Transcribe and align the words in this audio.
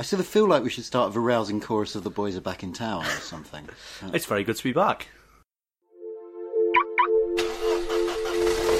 I 0.00 0.02
sort 0.02 0.20
of 0.20 0.26
feel 0.26 0.48
like 0.48 0.62
we 0.62 0.70
should 0.70 0.86
start 0.86 1.14
a 1.14 1.20
rousing 1.20 1.60
chorus 1.60 1.94
of 1.94 2.04
the 2.04 2.10
boys 2.10 2.34
are 2.34 2.40
back 2.40 2.62
in 2.62 2.72
town 2.72 3.04
or 3.04 3.20
something. 3.20 3.68
It's 4.14 4.24
very 4.24 4.44
good 4.44 4.56
to 4.56 4.64
be 4.64 4.72
back. 4.72 5.08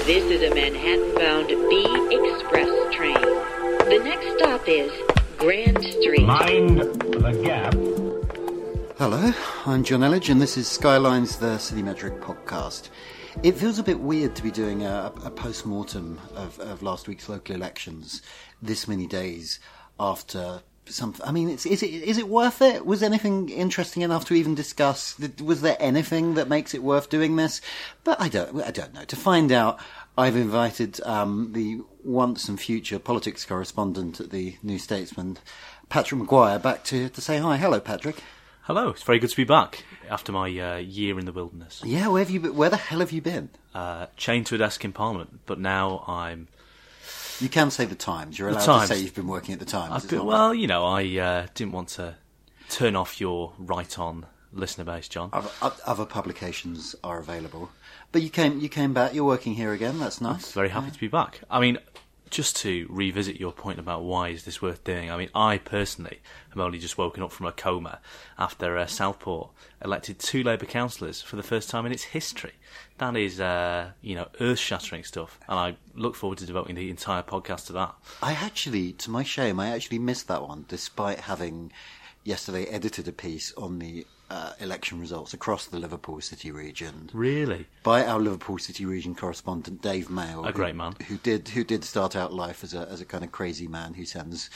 This 0.07 0.23
is 0.31 0.41
a 0.41 0.55
Manhattan-bound 0.55 1.47
B 1.69 1.85
Express 2.09 2.95
train. 2.95 3.21
The 3.21 4.01
next 4.03 4.35
stop 4.39 4.67
is 4.67 4.91
Grand 5.37 5.83
Street. 5.83 6.25
Mind 6.25 6.79
the 6.79 7.39
gap. 7.43 7.75
Hello, 8.97 9.31
I'm 9.67 9.83
Jonn 9.83 9.99
Elledge, 9.99 10.31
and 10.31 10.41
this 10.41 10.57
is 10.57 10.67
Skylines, 10.67 11.37
the 11.37 11.57
CityMetric 11.57 12.19
podcast. 12.19 12.89
It 13.43 13.51
feels 13.51 13.77
a 13.77 13.83
bit 13.83 13.99
weird 13.99 14.35
to 14.37 14.41
be 14.41 14.49
doing 14.49 14.85
a, 14.85 15.13
a 15.23 15.29
post 15.29 15.67
mortem 15.67 16.19
of, 16.33 16.59
of 16.59 16.81
last 16.81 17.07
week's 17.07 17.29
local 17.29 17.53
elections 17.53 18.23
this 18.59 18.87
many 18.87 19.05
days 19.05 19.59
after 19.99 20.63
something. 20.85 21.25
I 21.25 21.31
mean, 21.31 21.49
it's, 21.49 21.65
is 21.65 21.83
it 21.83 21.87
is 21.89 22.17
it 22.17 22.27
worth 22.27 22.61
it? 22.61 22.85
Was 22.85 23.03
anything 23.03 23.49
interesting 23.49 24.03
enough 24.03 24.25
to 24.25 24.33
even 24.33 24.55
discuss? 24.55 25.17
Was 25.41 25.61
there 25.61 25.77
anything 25.79 26.35
that 26.35 26.49
makes 26.49 26.73
it 26.73 26.83
worth 26.83 27.09
doing 27.09 27.35
this? 27.35 27.61
But 28.03 28.19
I 28.19 28.29
don't. 28.29 28.61
I 28.61 28.71
don't 28.71 28.93
know. 28.93 29.05
To 29.05 29.15
find 29.15 29.51
out, 29.51 29.79
I've 30.17 30.35
invited 30.35 31.01
um, 31.05 31.53
the 31.53 31.81
once 32.03 32.49
and 32.49 32.59
future 32.59 32.99
politics 32.99 33.45
correspondent 33.45 34.19
at 34.19 34.31
the 34.31 34.57
New 34.63 34.79
Statesman, 34.79 35.37
Patrick 35.89 36.19
Maguire, 36.19 36.59
back 36.59 36.83
to 36.85 37.09
to 37.09 37.21
say 37.21 37.37
hi. 37.37 37.57
Hello, 37.57 37.79
Patrick. 37.79 38.23
Hello, 38.65 38.89
it's 38.89 39.03
very 39.03 39.17
good 39.17 39.31
to 39.31 39.35
be 39.35 39.43
back 39.43 39.83
after 40.07 40.31
my 40.31 40.47
uh, 40.47 40.77
year 40.77 41.17
in 41.17 41.25
the 41.25 41.31
wilderness. 41.31 41.81
Yeah, 41.83 42.09
where 42.09 42.23
have 42.23 42.29
you? 42.29 42.39
Been, 42.39 42.55
where 42.55 42.69
the 42.69 42.77
hell 42.77 42.99
have 42.99 43.11
you 43.11 43.21
been? 43.21 43.49
Uh, 43.73 44.05
chained 44.17 44.45
to 44.47 44.55
a 44.55 44.57
desk 44.57 44.85
in 44.85 44.93
Parliament, 44.93 45.41
but 45.45 45.59
now 45.59 46.03
I'm. 46.07 46.47
You 47.41 47.49
can 47.49 47.71
say 47.71 47.85
the 47.85 47.95
Times. 47.95 48.37
You're 48.37 48.49
allowed 48.49 48.65
Times. 48.65 48.89
to 48.89 48.95
say 48.95 49.01
you've 49.01 49.15
been 49.15 49.27
working 49.27 49.53
at 49.53 49.59
the 49.59 49.65
Times. 49.65 50.03
I've 50.03 50.09
been, 50.09 50.25
well, 50.25 50.53
you 50.53 50.67
know, 50.67 50.85
I 50.85 51.17
uh, 51.17 51.47
didn't 51.55 51.73
want 51.73 51.89
to 51.89 52.15
turn 52.69 52.95
off 52.95 53.19
your 53.19 53.53
right-on 53.57 54.27
listener 54.53 54.85
base, 54.85 55.07
John. 55.07 55.29
Other, 55.33 55.49
other 55.85 56.05
publications 56.05 56.95
are 57.03 57.19
available, 57.19 57.71
but 58.11 58.21
you 58.21 58.29
came 58.29 58.59
you 58.59 58.69
came 58.69 58.93
back. 58.93 59.13
You're 59.13 59.25
working 59.25 59.55
here 59.55 59.73
again. 59.73 59.99
That's 59.99 60.21
nice. 60.21 60.51
Very 60.51 60.69
happy 60.69 60.91
to 60.91 60.99
be 60.99 61.07
back. 61.07 61.41
I 61.49 61.59
mean, 61.59 61.79
just 62.31 62.55
to 62.55 62.87
revisit 62.89 63.39
your 63.39 63.51
point 63.51 63.77
about 63.77 64.03
why 64.03 64.29
is 64.29 64.45
this 64.45 64.61
worth 64.61 64.83
doing. 64.83 65.11
I 65.11 65.17
mean, 65.17 65.29
I 65.35 65.57
personally 65.57 66.21
am 66.55 66.61
only 66.61 66.79
just 66.79 66.97
woken 66.97 67.21
up 67.21 67.31
from 67.31 67.45
a 67.45 67.51
coma 67.51 67.99
after 68.39 68.77
uh, 68.77 68.85
Southport 68.87 69.51
elected 69.83 70.17
two 70.17 70.41
Labour 70.41 70.65
councillors 70.65 71.21
for 71.21 71.35
the 71.35 71.43
first 71.43 71.69
time 71.69 71.85
in 71.85 71.91
its 71.91 72.03
history. 72.03 72.53
That 72.97 73.17
is, 73.17 73.41
uh, 73.41 73.91
you 74.01 74.15
know, 74.15 74.29
earth-shattering 74.39 75.03
stuff, 75.03 75.39
and 75.47 75.59
I 75.59 75.75
look 75.93 76.15
forward 76.15 76.39
to 76.39 76.45
devoting 76.45 76.75
the 76.75 76.89
entire 76.89 77.23
podcast 77.23 77.67
to 77.67 77.73
that. 77.73 77.95
I 78.23 78.31
actually, 78.31 78.93
to 78.93 79.11
my 79.11 79.23
shame, 79.23 79.59
I 79.59 79.69
actually 79.69 79.99
missed 79.99 80.27
that 80.29 80.47
one, 80.47 80.65
despite 80.67 81.19
having 81.19 81.71
yesterday 82.23 82.65
edited 82.65 83.07
a 83.07 83.11
piece 83.11 83.53
on 83.53 83.79
the 83.79 84.05
uh, 84.31 84.53
election 84.59 84.99
results 84.99 85.33
across 85.33 85.65
the 85.67 85.77
Liverpool 85.79 86.21
City 86.21 86.51
region 86.51 87.09
Really? 87.13 87.67
by 87.83 88.05
our 88.05 88.19
Liverpool 88.19 88.57
City 88.59 88.85
region 88.85 89.13
correspondent 89.13 89.81
Dave 89.81 90.09
Mail, 90.09 90.43
A 90.43 90.47
who- 90.47 90.53
great 90.53 90.75
man. 90.75 90.93
who 91.07 91.17
did 91.17 91.49
who 91.49 91.63
did 91.63 91.83
start 91.83 92.15
out 92.15 92.31
life 92.31 92.63
as 92.63 92.73
a 92.73 92.87
as 92.89 93.01
a 93.01 93.05
kind 93.05 93.23
of 93.25 93.31
crazy 93.31 93.67
man 93.67 93.93
who 93.93 94.05
sends 94.05 94.49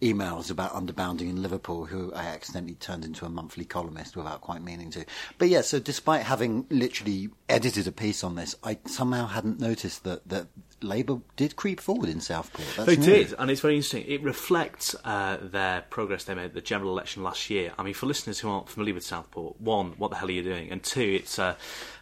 emails 0.00 0.50
about 0.50 0.72
underbounding 0.72 1.28
in 1.30 1.40
Liverpool, 1.42 1.86
who 1.86 2.12
I 2.14 2.24
accidentally 2.24 2.74
turned 2.74 3.04
into 3.04 3.24
a 3.24 3.28
monthly 3.28 3.64
columnist 3.64 4.16
without 4.16 4.40
quite 4.40 4.62
meaning 4.62 4.90
to. 4.90 5.04
But 5.38 5.48
yeah, 5.48 5.60
so 5.60 5.78
despite 5.78 6.22
having 6.24 6.66
literally 6.70 7.30
edited 7.48 7.86
a 7.86 7.92
piece 7.92 8.24
on 8.24 8.34
this, 8.34 8.56
I 8.64 8.78
somehow 8.86 9.26
hadn't 9.26 9.60
noticed 9.60 10.02
that 10.04 10.28
that 10.28 10.48
Labour 10.82 11.18
did 11.36 11.56
creep 11.56 11.80
forward 11.80 12.08
in 12.08 12.20
Southport. 12.20 12.66
That's 12.76 12.86
They 12.86 12.96
new. 12.96 13.04
did, 13.04 13.34
and 13.38 13.50
it's 13.50 13.60
very 13.60 13.74
interesting. 13.76 14.04
It 14.06 14.22
reflects 14.22 14.94
uh, 15.04 15.38
their 15.40 15.82
progress 15.82 16.24
they 16.24 16.34
made 16.34 16.46
at 16.46 16.54
the 16.54 16.60
general 16.60 16.90
election 16.92 17.22
last 17.22 17.48
year. 17.50 17.72
I 17.78 17.82
mean, 17.82 17.94
for 17.94 18.06
listeners 18.06 18.38
who 18.40 18.48
aren't 18.48 18.68
familiar 18.68 18.94
with 18.94 19.04
Southport, 19.04 19.60
one, 19.60 19.92
what 19.98 20.10
the 20.10 20.16
hell 20.16 20.28
are 20.28 20.32
you 20.32 20.42
doing? 20.42 20.70
And 20.70 20.82
two, 20.82 21.18
it's 21.22 21.38
uh, 21.38 21.54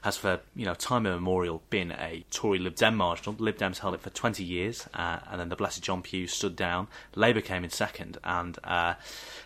has 0.03 0.17
for 0.17 0.41
you 0.57 0.65
know 0.65 0.75
time 0.75 1.07
immemorial 1.07 1.63
been 1.71 1.93
a 1.93 2.25
Tory 2.31 2.59
Lib 2.59 2.75
Dem 2.75 2.97
marginal. 2.97 3.37
Lib 3.39 3.57
Dems 3.59 3.79
held 3.79 3.95
it 3.95 4.01
for 4.01 4.11
20 4.11 4.43
years, 4.45 4.87
uh, 4.95 5.19
and 5.31 5.41
then 5.41 5.49
the 5.49 5.57
blessed 5.57 5.83
John 5.83 6.03
Pugh 6.03 6.27
stood 6.27 6.57
down. 6.57 6.89
Labour 7.15 7.41
came 7.41 7.65
in 7.65 7.71
second, 7.71 8.19
and 8.25 8.59
uh, 8.65 8.95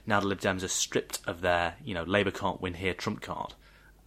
now 0.07 0.21
the 0.21 0.27
Lib 0.27 0.41
Dems 0.41 0.63
are 0.63 0.69
stripped 0.69 1.21
of 1.27 1.41
their 1.41 1.75
you 1.85 1.95
know 1.95 2.05
Labour 2.05 2.31
can't 2.31 2.61
win 2.61 2.75
here 2.75 2.95
trump 2.95 3.21
card. 3.21 3.55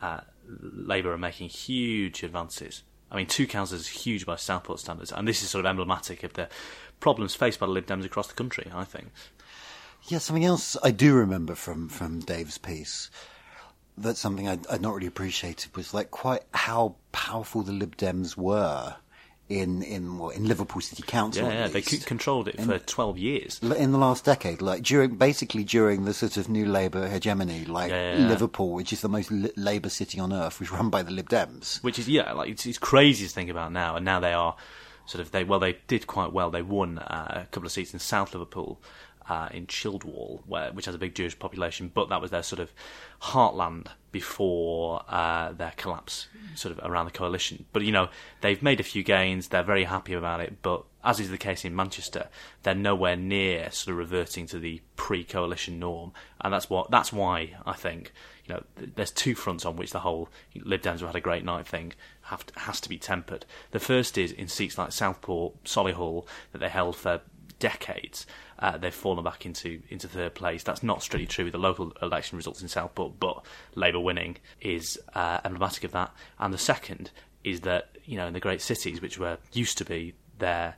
Uh, 0.02 0.22
Labour 0.50 1.12
are 1.12 1.18
making 1.18 1.50
huge 1.50 2.24
advances. 2.24 2.84
I 3.12 3.16
mean, 3.16 3.28
two 3.28 3.48
councils 3.48 3.82
is 3.82 3.88
huge 3.88 4.26
by 4.26 4.36
Southport 4.36 4.80
standards, 4.80 5.12
and 5.12 5.28
this 5.28 5.42
is 5.42 5.50
sort 5.50 5.66
of 5.66 5.70
emblematic 5.70 6.24
of 6.24 6.34
the 6.34 6.50
problems 7.00 7.36
faced 7.36 7.60
by 7.60 7.66
the 7.66 7.72
Lib 7.72 7.86
Dems 7.86 8.06
across 8.06 8.28
the 8.28 8.34
country. 8.34 8.70
I 8.74 8.84
think. 8.84 9.12
Yeah, 10.08 10.20
something 10.20 10.46
else 10.46 10.78
I 10.84 10.92
do 10.92 11.16
remember 11.16 11.56
from, 11.56 11.90
from 11.90 12.20
Dave's 12.20 12.58
piece 12.58 13.10
that's 13.98 14.20
something 14.20 14.48
I'd, 14.48 14.68
I'd 14.68 14.82
not 14.82 14.94
really 14.94 15.08
appreciated 15.08 15.76
was 15.76 15.94
like 15.94 16.12
quite 16.12 16.44
how 16.54 16.96
powerful 17.12 17.64
the 17.64 17.72
Lib 17.72 17.98
Dems 17.98 18.38
were 18.38 18.96
in 19.50 19.82
in 19.82 20.20
in 20.36 20.46
Liverpool 20.46 20.82
City 20.82 21.04
Council. 21.04 21.48
Yeah, 21.48 21.54
yeah, 21.54 21.68
they 21.68 21.82
c- 21.82 22.00
controlled 22.00 22.48
it 22.48 22.60
for 22.62 22.78
12 22.80 23.18
years. 23.18 23.60
In 23.62 23.92
the 23.92 23.98
last 23.98 24.26
decade, 24.26 24.62
like 24.62 24.84
during 24.84 25.16
basically 25.16 25.64
during 25.64 26.06
the 26.06 26.14
sort 26.14 26.38
of 26.38 26.50
new 26.50 26.66
Labour 26.66 27.08
hegemony, 27.08 27.66
like 27.66 27.92
yeah, 27.92 28.18
yeah. 28.18 28.28
Liverpool, 28.28 28.74
which 28.74 28.92
is 28.92 29.02
the 29.02 29.10
most 29.10 29.32
li- 29.32 29.52
Labour 29.56 29.90
city 29.90 30.20
on 30.20 30.34
earth, 30.34 30.60
was 30.60 30.72
run 30.72 30.90
by 30.90 31.02
the 31.04 31.12
Lib 31.12 31.30
Dems. 31.30 31.82
which 31.84 31.98
is 32.00 32.10
yeah, 32.10 32.32
like 32.34 32.50
it's, 32.50 32.66
it's 32.66 32.78
crazy 32.78 33.26
to 33.26 33.32
think 33.32 33.50
about 33.50 33.72
now. 33.72 33.96
And 33.96 34.04
now 34.06 34.20
they 34.20 34.34
are 34.34 34.56
sort 35.06 35.22
of 35.22 35.32
they 35.32 35.44
well 35.46 35.60
they 35.60 35.78
did 35.88 36.08
quite 36.08 36.34
well. 36.34 36.50
They 36.50 36.62
won 36.62 37.00
uh, 37.00 37.44
a 37.46 37.52
couple 37.52 37.66
of 37.68 37.72
seats 37.72 37.94
in 37.94 38.00
South 38.00 38.34
Liverpool. 38.34 38.82
Uh, 39.30 39.50
in 39.52 39.68
Childwall, 39.68 40.40
where, 40.46 40.72
which 40.72 40.86
has 40.86 40.96
a 40.96 40.98
big 40.98 41.14
Jewish 41.14 41.38
population, 41.38 41.92
but 41.94 42.08
that 42.08 42.22
was 42.22 42.32
their 42.32 42.44
sort 42.44 42.62
of 42.62 42.72
heartland 43.22 43.88
before 44.12 45.04
uh, 45.10 45.52
their 45.52 45.74
collapse, 45.76 46.28
sort 46.56 46.78
of 46.78 46.90
around 46.90 47.06
the 47.08 47.12
coalition. 47.12 47.66
But 47.74 47.84
you 47.84 47.92
know, 47.92 48.08
they've 48.42 48.64
made 48.64 48.80
a 48.80 48.84
few 48.84 49.04
gains. 49.04 49.50
They're 49.50 49.64
very 49.64 49.84
happy 49.84 50.14
about 50.14 50.40
it. 50.40 50.62
But 50.62 50.86
as 51.04 51.20
is 51.20 51.30
the 51.30 51.38
case 51.38 51.64
in 51.66 51.76
Manchester, 51.76 52.28
they're 52.64 52.76
nowhere 52.76 53.16
near 53.16 53.70
sort 53.72 53.94
of 53.94 53.98
reverting 53.98 54.46
to 54.48 54.60
the 54.60 54.82
pre-coalition 54.96 55.80
norm, 55.80 56.14
and 56.42 56.54
that's 56.54 56.70
what 56.70 56.90
that's 56.90 57.14
why 57.14 57.56
I 57.66 57.74
think 57.74 58.12
you 58.46 58.56
know 58.56 58.64
th- 58.78 58.92
there's 58.96 59.12
two 59.12 59.36
fronts 59.36 59.66
on 59.66 59.76
which 59.76 59.92
the 59.92 60.00
whole 60.00 60.30
Lib 60.56 60.82
Dems 60.82 61.00
have 61.00 61.10
had 61.10 61.16
a 61.16 61.22
great 61.22 61.46
night 61.46 61.68
thing 61.68 61.94
to, 62.30 62.60
has 62.60 62.82
to 62.82 62.90
be 62.90 62.98
tempered. 62.98 63.46
The 63.72 63.80
first 63.80 64.18
is 64.18 64.32
in 64.32 64.48
seats 64.48 64.78
like 64.78 64.92
Southport, 64.92 65.64
Solihull 65.64 66.26
that 66.52 66.58
they 66.60 66.70
held 66.70 66.96
for 66.96 67.22
decades. 67.60 68.26
Uh, 68.60 68.78
they've 68.78 68.94
fallen 68.94 69.24
back 69.24 69.46
into 69.46 69.82
into 69.90 70.08
third 70.08 70.36
place. 70.36 70.64
That's 70.64 70.84
not 70.84 71.04
strictly 71.04 71.28
true 71.28 71.46
with 71.46 71.54
the 71.54 71.60
local 71.60 71.94
election 72.02 72.38
results 72.38 72.62
in 72.62 72.68
Southport, 72.68 73.20
but 73.20 73.44
Labour 73.76 74.00
winning 74.00 74.38
is 74.62 75.00
uh, 75.14 75.40
emblematic 75.46 75.84
of 75.84 75.92
that. 75.92 76.12
And 76.40 76.54
the 76.54 76.58
second 76.58 77.12
is 77.44 77.62
that 77.62 77.90
you 78.06 78.18
know 78.18 78.28
in 78.28 78.34
the 78.34 78.40
great 78.40 78.62
cities, 78.62 79.02
which 79.02 79.20
were 79.20 79.38
used 79.54 79.78
to 79.78 79.86
be 79.86 80.14
their 80.40 80.76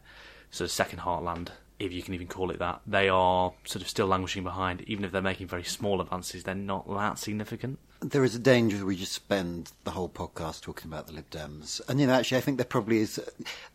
sort 0.51 0.65
of 0.65 0.71
second 0.71 0.99
heartland 0.99 1.49
if 1.79 1.93
you 1.93 2.03
can 2.03 2.13
even 2.13 2.27
call 2.27 2.51
it 2.51 2.59
that. 2.59 2.81
They 2.85 3.09
are 3.09 3.53
sort 3.63 3.81
of 3.81 3.89
still 3.89 4.07
languishing 4.07 4.43
behind. 4.43 4.81
Even 4.81 5.05
if 5.05 5.11
they're 5.11 5.21
making 5.21 5.47
very 5.47 5.63
small 5.63 6.01
advances, 6.01 6.43
they're 6.43 6.55
not 6.55 6.87
that 6.89 7.17
significant. 7.17 7.79
There 8.01 8.23
is 8.23 8.35
a 8.35 8.39
danger 8.39 8.77
that 8.77 8.85
we 8.85 8.95
just 8.95 9.13
spend 9.13 9.71
the 9.83 9.91
whole 9.91 10.09
podcast 10.09 10.61
talking 10.61 10.91
about 10.91 11.07
the 11.07 11.13
Lib 11.13 11.29
Dems. 11.29 11.81
And, 11.87 11.99
you 11.99 12.07
know, 12.07 12.13
actually, 12.13 12.37
I 12.37 12.41
think 12.41 12.57
there 12.57 12.65
probably 12.65 12.99
is. 12.99 13.19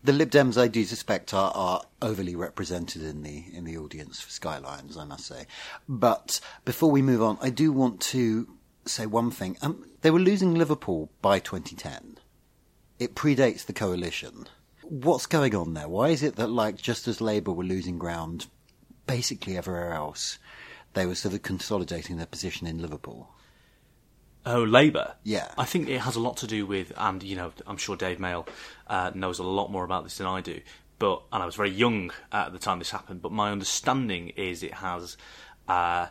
The 0.03 0.13
Lib 0.13 0.31
Dems, 0.31 0.61
I 0.61 0.69
do 0.69 0.85
suspect, 0.85 1.35
are, 1.35 1.53
are 1.55 1.83
overly 2.01 2.37
represented 2.37 3.03
in 3.03 3.23
the, 3.23 3.45
in 3.53 3.65
the 3.65 3.77
audience 3.79 4.21
for 4.21 4.31
Skylines, 4.31 4.97
I 4.97 5.05
must 5.05 5.27
say. 5.27 5.47
But 5.89 6.41
before 6.65 6.91
we 6.91 7.03
move 7.03 7.23
on, 7.23 7.39
I 7.41 7.51
do 7.51 7.73
want 7.73 8.01
to 8.01 8.49
say 8.87 9.07
one 9.07 9.31
thing. 9.31 9.57
Um, 9.63 9.87
they 10.03 10.11
were 10.11 10.21
losing 10.21 10.55
Liverpool 10.55 11.11
by 11.23 11.39
2010. 11.39 12.19
It 12.99 13.15
predates 13.15 13.65
the 13.65 13.73
coalition. 13.73 14.47
What's 14.89 15.27
going 15.27 15.55
on 15.55 15.75
there? 15.75 15.89
Why 15.89 16.11
is 16.11 16.23
it 16.23 16.37
that, 16.37 16.49
like, 16.49 16.77
just 16.77 17.09
as 17.09 17.21
Labour 17.21 17.53
were 17.53 17.65
losing 17.65 17.99
ground 17.99 18.47
basically 19.07 19.57
everywhere 19.57 19.93
else, 19.93 20.39
they 20.93 21.07
were 21.07 21.15
sort 21.15 21.35
of 21.35 21.43
consolidating 21.43 22.17
their 22.17 22.27
position 22.27 22.67
in 22.67 22.81
Liverpool? 22.81 23.31
Oh, 24.47 24.63
Labour. 24.63 25.15
Yeah. 25.23 25.51
I 25.57 25.65
think 25.65 25.89
it 25.89 26.01
has 26.01 26.17
a 26.17 26.21
lot 26.21 26.37
to 26.39 26.47
do 26.47 26.67
with, 26.67 26.93
and 26.97 27.23
you 27.23 27.35
know, 27.35 27.53
I'm 27.67 27.79
sure 27.79 27.97
Dave 27.97 28.21
Mail 28.21 28.47
uh, 28.87 29.11
knows 29.15 29.39
a 29.39 29.43
lot 29.43 29.71
more 29.71 29.85
about 29.85 30.05
this 30.05 30.19
than 30.19 30.27
I 30.27 30.43
do. 30.43 30.61
But 30.99 31.23
and 31.33 31.43
I 31.43 31.47
was 31.47 31.55
very 31.55 31.71
young 31.71 32.13
at 32.31 32.53
the 32.53 32.59
time 32.59 32.79
this 32.79 32.91
happened. 32.91 33.23
But 33.23 33.33
my 33.33 33.51
understanding 33.51 34.29
is 34.31 34.63
it 34.63 34.75
has, 34.75 35.17
uh, 35.67 36.09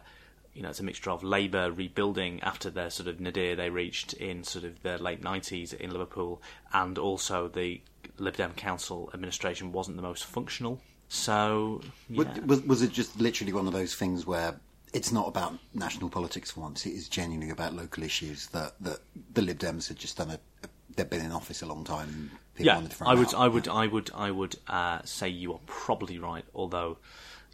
you 0.54 0.64
know, 0.64 0.70
it's 0.70 0.80
a 0.80 0.84
mixture 0.84 1.12
of 1.12 1.24
Labour 1.24 1.72
rebuilding 1.72 2.42
after 2.42 2.72
their 2.72 2.90
sort 2.90 3.08
of 3.08 3.20
nadir 3.20 3.56
they 3.56 3.70
reached 3.70 4.14
in 4.14 4.44
sort 4.44 4.66
of 4.66 4.82
the 4.82 4.98
late 4.98 5.22
90s 5.22 5.74
in 5.74 5.92
Liverpool, 5.92 6.42
and 6.74 6.98
also 6.98 7.48
the 7.48 7.82
Lib 8.18 8.38
Dem 8.38 8.54
council 8.54 9.10
administration 9.14 9.72
wasn't 9.72 9.98
the 9.98 10.04
most 10.04 10.26
functional. 10.26 10.82
So 11.10 11.82
yeah. 12.10 12.26
Was, 12.46 12.62
was 12.62 12.82
it 12.82 12.92
just 12.92 13.20
literally 13.20 13.54
one 13.54 13.68
of 13.68 13.74
those 13.74 13.96
things 13.96 14.26
where 14.26 14.60
it's 14.94 15.12
not 15.12 15.28
about 15.28 15.58
national 15.74 16.10
politics 16.10 16.52
for 16.52 16.62
once. 16.62 16.86
It 16.86 16.92
is 16.92 17.10
genuinely 17.10 17.52
about 17.52 17.74
local 17.74 18.04
issues 18.04 18.48
that, 18.48 18.74
that 18.82 19.00
the 19.34 19.42
Lib 19.42 19.58
Dems 19.58 19.88
had 19.88 19.98
just 19.98 20.18
done 20.18 20.30
a, 20.30 20.40
a 20.64 20.68
they've 20.96 21.10
been 21.10 21.26
in 21.26 21.32
office 21.32 21.62
a 21.62 21.66
long 21.66 21.84
time. 21.84 22.32
People 22.54 22.68
yeah, 22.68 22.76
wanted 22.76 22.92
to 22.92 22.98
throw 22.98 23.08
I 23.08 23.16
would, 23.16 23.28
out. 23.28 23.36
I 23.36 23.48
would, 23.48 23.68
I 23.68 23.88
would, 23.88 24.12
I 24.14 24.32
would 24.32 24.56
uh, 24.68 25.00
say 25.04 25.30
you 25.30 25.54
are 25.54 25.60
probably 25.66 26.20
right. 26.20 26.46
Although, 26.54 26.98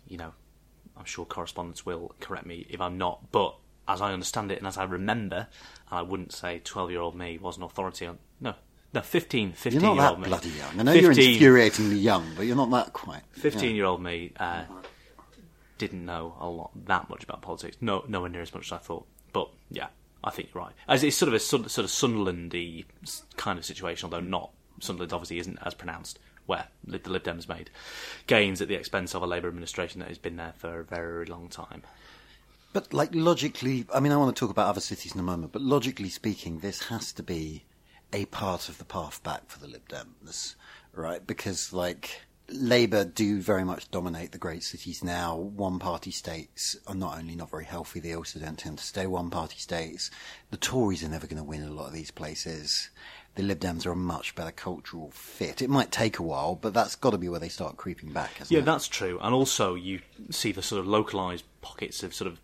you 0.07 0.17
know, 0.17 0.33
I'm 0.97 1.05
sure 1.05 1.25
correspondents 1.25 1.85
will 1.85 2.13
correct 2.19 2.45
me 2.45 2.65
if 2.69 2.81
I'm 2.81 2.97
not. 2.97 3.31
But 3.31 3.55
as 3.87 4.01
I 4.01 4.11
understand 4.11 4.51
it, 4.51 4.57
and 4.57 4.67
as 4.67 4.77
I 4.77 4.83
remember, 4.83 5.47
and 5.89 5.99
I 5.99 6.01
wouldn't 6.01 6.33
say 6.33 6.61
12 6.63 6.91
year 6.91 6.99
old 6.99 7.15
me 7.15 7.37
was 7.37 7.57
an 7.57 7.63
authority 7.63 8.05
on 8.05 8.19
no. 8.41 8.55
No, 8.93 9.01
15, 9.01 9.53
15 9.53 9.71
You're 9.71 9.81
not 9.81 9.93
year 9.93 10.01
that 10.01 10.09
old 10.11 10.19
me. 10.21 10.27
bloody 10.27 10.49
young. 10.49 10.79
I 10.79 10.83
know 10.83 10.93
you're 10.93 11.13
infuriatingly 11.13 12.01
young, 12.01 12.25
but 12.35 12.45
you're 12.47 12.55
not 12.55 12.71
that 12.71 12.93
quite. 12.93 13.21
15 13.33 13.75
year 13.75 13.85
old 13.85 14.01
me 14.01 14.31
uh, 14.39 14.63
didn't 15.77 16.05
know 16.05 16.35
a 16.39 16.47
lot 16.47 16.71
that 16.85 17.09
much 17.09 17.23
about 17.23 17.41
politics. 17.41 17.77
No, 17.81 18.03
nowhere 18.07 18.29
near 18.29 18.41
as 18.41 18.53
much 18.53 18.67
as 18.67 18.71
I 18.71 18.77
thought. 18.77 19.05
But 19.31 19.49
yeah, 19.69 19.87
I 20.23 20.31
think 20.31 20.49
you're 20.53 20.63
right. 20.63 20.73
As 20.87 21.03
it's 21.03 21.15
sort 21.15 21.27
of 21.27 21.33
a 21.35 21.39
sort 21.39 21.65
of 21.65 21.85
Sunderlandy 21.85 22.85
kind 23.37 23.59
of 23.59 23.65
situation, 23.65 24.05
although 24.07 24.25
not 24.25 24.51
Sunderland 24.79 25.13
obviously 25.13 25.39
isn't 25.39 25.59
as 25.63 25.73
pronounced. 25.73 26.19
Where 26.45 26.65
the 26.83 26.99
Lib 27.07 27.21
Dems 27.23 27.47
made 27.47 27.69
gains 28.25 28.59
at 28.59 28.67
the 28.69 28.73
expense 28.73 29.13
of 29.13 29.21
a 29.21 29.27
Labour 29.27 29.49
administration 29.49 29.99
that 29.99 30.07
has 30.07 30.17
been 30.17 30.35
there 30.37 30.53
for 30.57 30.79
a 30.79 30.83
very 30.83 31.27
long 31.27 31.47
time. 31.47 31.83
But 32.73 32.91
like 32.91 33.11
logically, 33.13 33.85
I 33.93 33.99
mean, 33.99 34.11
I 34.11 34.17
want 34.17 34.35
to 34.35 34.39
talk 34.39 34.49
about 34.49 34.67
other 34.67 34.81
cities 34.81 35.13
in 35.13 35.19
a 35.19 35.23
moment. 35.23 35.51
But 35.51 35.61
logically 35.61 36.09
speaking, 36.09 36.57
this 36.59 36.87
has 36.87 37.13
to 37.13 37.21
be 37.21 37.65
a 38.13 38.25
part 38.25 38.69
of 38.69 38.77
the 38.77 38.85
path 38.85 39.21
back 39.23 39.49
for 39.49 39.59
the 39.59 39.67
Lib 39.67 39.87
Dems, 39.89 40.55
right? 40.93 41.25
Because 41.25 41.73
like 41.73 42.21
Labour 42.51 43.05
do 43.05 43.41
very 43.41 43.63
much 43.63 43.91
dominate 43.91 44.31
the 44.31 44.37
great 44.37 44.63
cities 44.63 45.03
now. 45.03 45.35
One-party 45.35 46.11
states 46.11 46.77
are 46.87 46.95
not 46.95 47.17
only 47.17 47.35
not 47.35 47.51
very 47.51 47.65
healthy; 47.65 47.99
they 47.99 48.15
also 48.15 48.39
don't 48.39 48.57
tend 48.57 48.79
to 48.79 48.83
stay 48.83 49.05
one-party 49.05 49.59
states. 49.59 50.09
The 50.49 50.57
Tories 50.57 51.03
are 51.03 51.09
never 51.09 51.27
going 51.27 51.37
to 51.37 51.43
win 51.43 51.63
a 51.63 51.71
lot 51.71 51.87
of 51.87 51.93
these 51.93 52.11
places. 52.11 52.89
The 53.35 53.43
Lib 53.43 53.59
Dems 53.59 53.85
are 53.85 53.91
a 53.91 53.95
much 53.95 54.35
better 54.35 54.51
cultural 54.51 55.11
fit. 55.11 55.61
It 55.61 55.69
might 55.69 55.91
take 55.91 56.17
a 56.17 56.23
while, 56.23 56.55
but 56.55 56.73
that's 56.73 56.95
got 56.95 57.11
to 57.11 57.17
be 57.17 57.29
where 57.29 57.39
they 57.39 57.49
start 57.49 57.77
creeping 57.77 58.11
back. 58.11 58.31
Yeah, 58.49 58.59
it? 58.59 58.65
that's 58.65 58.87
true. 58.87 59.19
And 59.21 59.33
also, 59.33 59.75
you 59.75 60.01
see 60.31 60.51
the 60.51 60.63
sort 60.63 60.79
of 60.79 60.87
localised 60.87 61.45
pockets 61.61 62.03
of 62.03 62.13
sort 62.13 62.31
of 62.31 62.39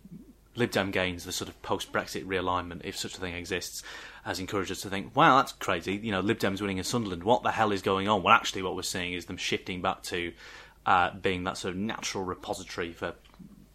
Lib 0.56 0.70
Dem 0.70 0.90
gains, 0.90 1.24
the 1.24 1.32
sort 1.32 1.48
of 1.48 1.60
post 1.62 1.92
Brexit 1.92 2.26
realignment, 2.26 2.80
if 2.84 2.96
such 2.96 3.16
a 3.16 3.20
thing 3.20 3.34
exists, 3.34 3.82
has 4.24 4.40
encouraged 4.40 4.72
us 4.72 4.80
to 4.80 4.90
think, 4.90 5.14
wow, 5.14 5.36
that's 5.36 5.52
crazy. 5.52 5.96
You 5.96 6.12
know, 6.12 6.20
Lib 6.20 6.38
Dems 6.38 6.60
winning 6.60 6.78
in 6.78 6.84
Sunderland. 6.84 7.24
What 7.24 7.42
the 7.42 7.50
hell 7.50 7.72
is 7.72 7.82
going 7.82 8.08
on? 8.08 8.22
Well, 8.22 8.34
actually, 8.34 8.62
what 8.62 8.74
we're 8.74 8.82
seeing 8.82 9.12
is 9.12 9.26
them 9.26 9.36
shifting 9.36 9.82
back 9.82 10.02
to 10.04 10.32
uh, 10.84 11.10
being 11.14 11.44
that 11.44 11.58
sort 11.58 11.74
of 11.74 11.80
natural 11.80 12.24
repository 12.24 12.92
for 12.92 13.14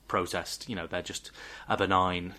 protest. 0.07 0.67
You 0.67 0.75
know, 0.75 0.87
they're 0.87 1.01
just 1.01 1.31
a 1.69 1.77
benign 1.77 2.33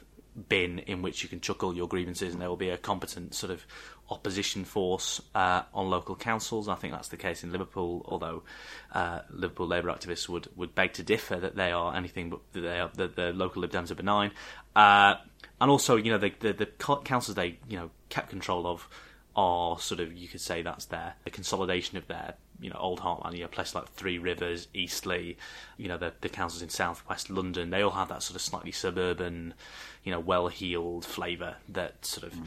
bin 0.48 0.78
in 0.80 1.02
which 1.02 1.22
you 1.22 1.28
can 1.28 1.40
chuck 1.40 1.62
all 1.62 1.74
your 1.74 1.88
grievances, 1.88 2.32
and 2.32 2.42
there 2.42 2.48
will 2.48 2.56
be 2.56 2.70
a 2.70 2.78
competent 2.78 3.34
sort 3.34 3.52
of 3.52 3.66
opposition 4.12 4.64
force 4.64 5.20
uh, 5.35 5.62
on 5.75 5.91
local 5.91 6.14
councils. 6.14 6.69
I 6.69 6.75
think 6.76 6.93
that's 6.93 7.09
the 7.09 7.17
case 7.17 7.43
in 7.43 7.50
Liverpool, 7.50 8.05
although 8.09 8.43
uh, 8.93 9.20
Liverpool 9.31 9.67
Labour 9.67 9.88
activists 9.88 10.29
would, 10.29 10.49
would 10.56 10.75
beg 10.75 10.93
to 10.94 11.03
differ 11.03 11.37
that 11.37 11.56
they 11.56 11.73
are 11.73 11.94
anything 11.94 12.31
but 12.31 12.41
they 12.53 12.79
are 12.79 12.91
that 12.94 13.17
the 13.17 13.32
local 13.32 13.62
Lib 13.62 13.73
Dems 13.73 13.91
are 13.91 13.97
benign. 13.97 14.31
Uh, 14.76 15.14
and 15.61 15.70
also, 15.70 15.97
you 15.97 16.11
know, 16.11 16.19
the, 16.19 16.32
the 16.41 16.53
the 16.53 16.67
councils 17.05 17.37
they 17.37 17.59
you 17.69 17.76
know 17.76 17.91
kept 18.09 18.31
control 18.31 18.67
of 18.67 18.88
are 19.35 19.79
sort 19.79 20.00
of 20.00 20.12
you 20.12 20.29
could 20.29 20.41
say 20.41 20.62
that's 20.62 20.87
their 20.87 21.14
the 21.25 21.31
consolidation 21.31 21.97
of 21.97 22.06
their 22.06 22.35
you 22.61 22.70
know 22.70 22.76
old 22.79 23.00
heartland, 23.00 23.35
you 23.35 23.43
know, 23.43 23.49
places 23.49 23.75
like 23.75 23.88
Three 23.93 24.19
Rivers, 24.19 24.69
Eastleigh, 24.75 25.35
you 25.76 25.88
know, 25.88 25.99
the 25.99 26.12
the 26.20 26.29
councils 26.29 26.62
in 26.62 26.69
South 26.69 27.03
West 27.09 27.31
London, 27.31 27.70
they 27.70 27.82
all 27.82 27.91
have 27.91 28.09
that 28.09 28.23
sort 28.23 28.37
of 28.37 28.43
slightly 28.43 28.73
suburban, 28.73 29.55
you 30.04 30.12
know, 30.12 30.20
well 30.20 30.49
heeled 30.49 31.04
flavour 31.04 31.56
that 31.69 32.04
sort 32.04 32.32
of 32.32 32.38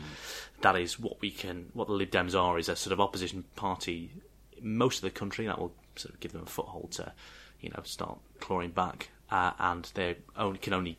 that 0.62 0.76
is 0.76 1.00
what 1.00 1.22
we 1.22 1.32
can 1.32 1.68
what 1.74 1.88
the 1.88 1.94
Lib 1.94 2.12
Dems 2.12 2.40
are 2.40 2.60
is 2.60 2.70
a 2.70 2.76
sort 2.76 2.92
of 2.92 3.00
opposition 3.00 3.46
party 3.56 4.12
in 4.58 4.78
most 4.78 4.98
of 4.98 5.02
the 5.04 5.10
country 5.10 5.46
that 5.46 5.60
will 5.60 5.74
sort 5.96 6.14
of 6.14 6.20
give 6.20 6.32
them 6.32 6.44
a 6.44 6.50
foothold 6.50 6.92
to, 6.94 7.14
you 7.60 7.70
know, 7.70 7.82
start 7.84 8.18
clawing 8.40 8.72
back, 8.72 9.10
uh, 9.30 9.52
and 9.60 9.92
they 9.94 10.18
only 10.36 10.60
can 10.60 10.74
only 10.74 10.98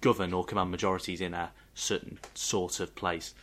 govern 0.00 0.32
or 0.32 0.44
command 0.44 0.70
majorities 0.70 1.20
in 1.20 1.34
a 1.34 1.50
certain 1.74 2.18
sort 2.34 2.80
of 2.80 2.94
place. 2.94 3.34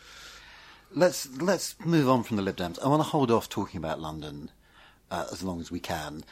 Let's 0.93 1.29
let's 1.37 1.75
move 1.85 2.09
on 2.09 2.23
from 2.23 2.37
the 2.37 2.43
Lib 2.43 2.57
Dems. 2.57 2.83
I 2.83 2.87
want 2.87 3.01
to 3.01 3.09
hold 3.09 3.31
off 3.31 3.49
talking 3.49 3.77
about 3.77 3.99
London 3.99 4.51
uh, 5.09 5.27
as 5.31 5.43
long 5.43 5.61
as 5.61 5.71
we 5.71 5.79
can. 5.79 6.23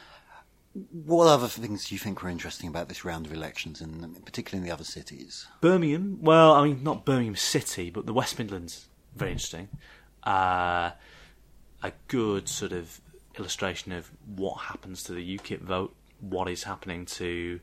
What 0.72 1.26
other 1.26 1.48
things 1.48 1.88
do 1.88 1.94
you 1.94 1.98
think 1.98 2.22
were 2.22 2.28
interesting 2.28 2.68
about 2.68 2.88
this 2.88 3.04
round 3.04 3.26
of 3.26 3.32
elections, 3.32 3.80
and 3.80 4.24
particularly 4.24 4.62
in 4.62 4.68
the 4.68 4.72
other 4.72 4.84
cities? 4.84 5.46
Birmingham, 5.60 6.18
well, 6.22 6.52
I 6.52 6.64
mean, 6.64 6.82
not 6.84 7.04
Birmingham 7.04 7.34
City, 7.36 7.90
but 7.90 8.06
the 8.06 8.12
West 8.12 8.38
Midlands, 8.38 8.86
very 9.16 9.32
interesting. 9.32 9.68
Uh, 10.24 10.92
a 11.82 11.92
good 12.06 12.48
sort 12.48 12.72
of 12.72 13.00
illustration 13.36 13.90
of 13.90 14.10
what 14.36 14.58
happens 14.60 15.02
to 15.04 15.12
the 15.12 15.38
UKIP 15.38 15.60
vote, 15.60 15.94
what 16.20 16.48
is 16.48 16.62
happening 16.62 17.04
to, 17.06 17.58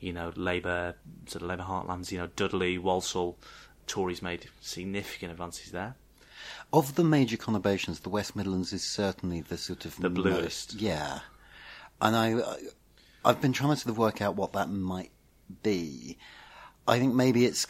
you 0.00 0.12
know, 0.12 0.32
Labour, 0.34 0.96
sort 1.26 1.42
of 1.42 1.48
Labour 1.48 1.62
heartlands, 1.64 2.10
you 2.10 2.18
know, 2.18 2.28
Dudley, 2.34 2.78
Walsall, 2.78 3.38
Tories 3.86 4.22
made 4.22 4.48
significant 4.60 5.30
advances 5.30 5.70
there. 5.70 5.94
Of 6.72 6.94
the 6.96 7.04
major 7.04 7.36
conurbations, 7.36 8.00
the 8.00 8.08
West 8.08 8.34
Midlands 8.34 8.72
is 8.72 8.82
certainly 8.82 9.40
the 9.40 9.58
sort 9.58 9.84
of 9.84 9.96
The 10.00 10.10
bluest. 10.10 10.74
most- 10.74 10.74
yeah, 10.82 11.20
and 12.00 12.16
I, 12.16 12.32
I 12.38 12.56
I've 13.24 13.40
been 13.40 13.52
trying 13.52 13.76
to 13.76 13.92
work 13.92 14.22
out 14.22 14.36
what 14.36 14.52
that 14.54 14.70
might 14.70 15.10
be. 15.62 16.16
I 16.88 16.98
think 16.98 17.14
maybe 17.14 17.44
it's. 17.44 17.66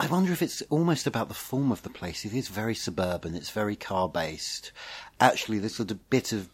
I 0.00 0.06
wonder 0.06 0.32
if 0.32 0.42
it's 0.42 0.62
almost 0.62 1.06
about 1.06 1.28
the 1.28 1.34
form 1.34 1.70
of 1.70 1.82
the 1.82 1.90
place. 1.90 2.24
It 2.24 2.32
is 2.32 2.48
very 2.48 2.74
suburban. 2.74 3.34
It's 3.34 3.50
very 3.50 3.76
car 3.76 4.08
based. 4.08 4.72
Actually, 5.20 5.58
the 5.58 5.68
sort 5.68 5.90
of 5.90 6.10
bit 6.10 6.32
of, 6.32 6.48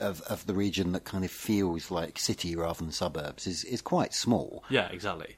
of 0.00 0.20
of 0.22 0.46
the 0.46 0.54
region 0.54 0.92
that 0.92 1.04
kind 1.04 1.24
of 1.24 1.30
feels 1.30 1.90
like 1.90 2.18
city 2.18 2.56
rather 2.56 2.82
than 2.82 2.92
suburbs 2.92 3.46
is 3.46 3.64
is 3.64 3.80
quite 3.80 4.12
small. 4.12 4.64
Yeah, 4.68 4.88
exactly. 4.90 5.36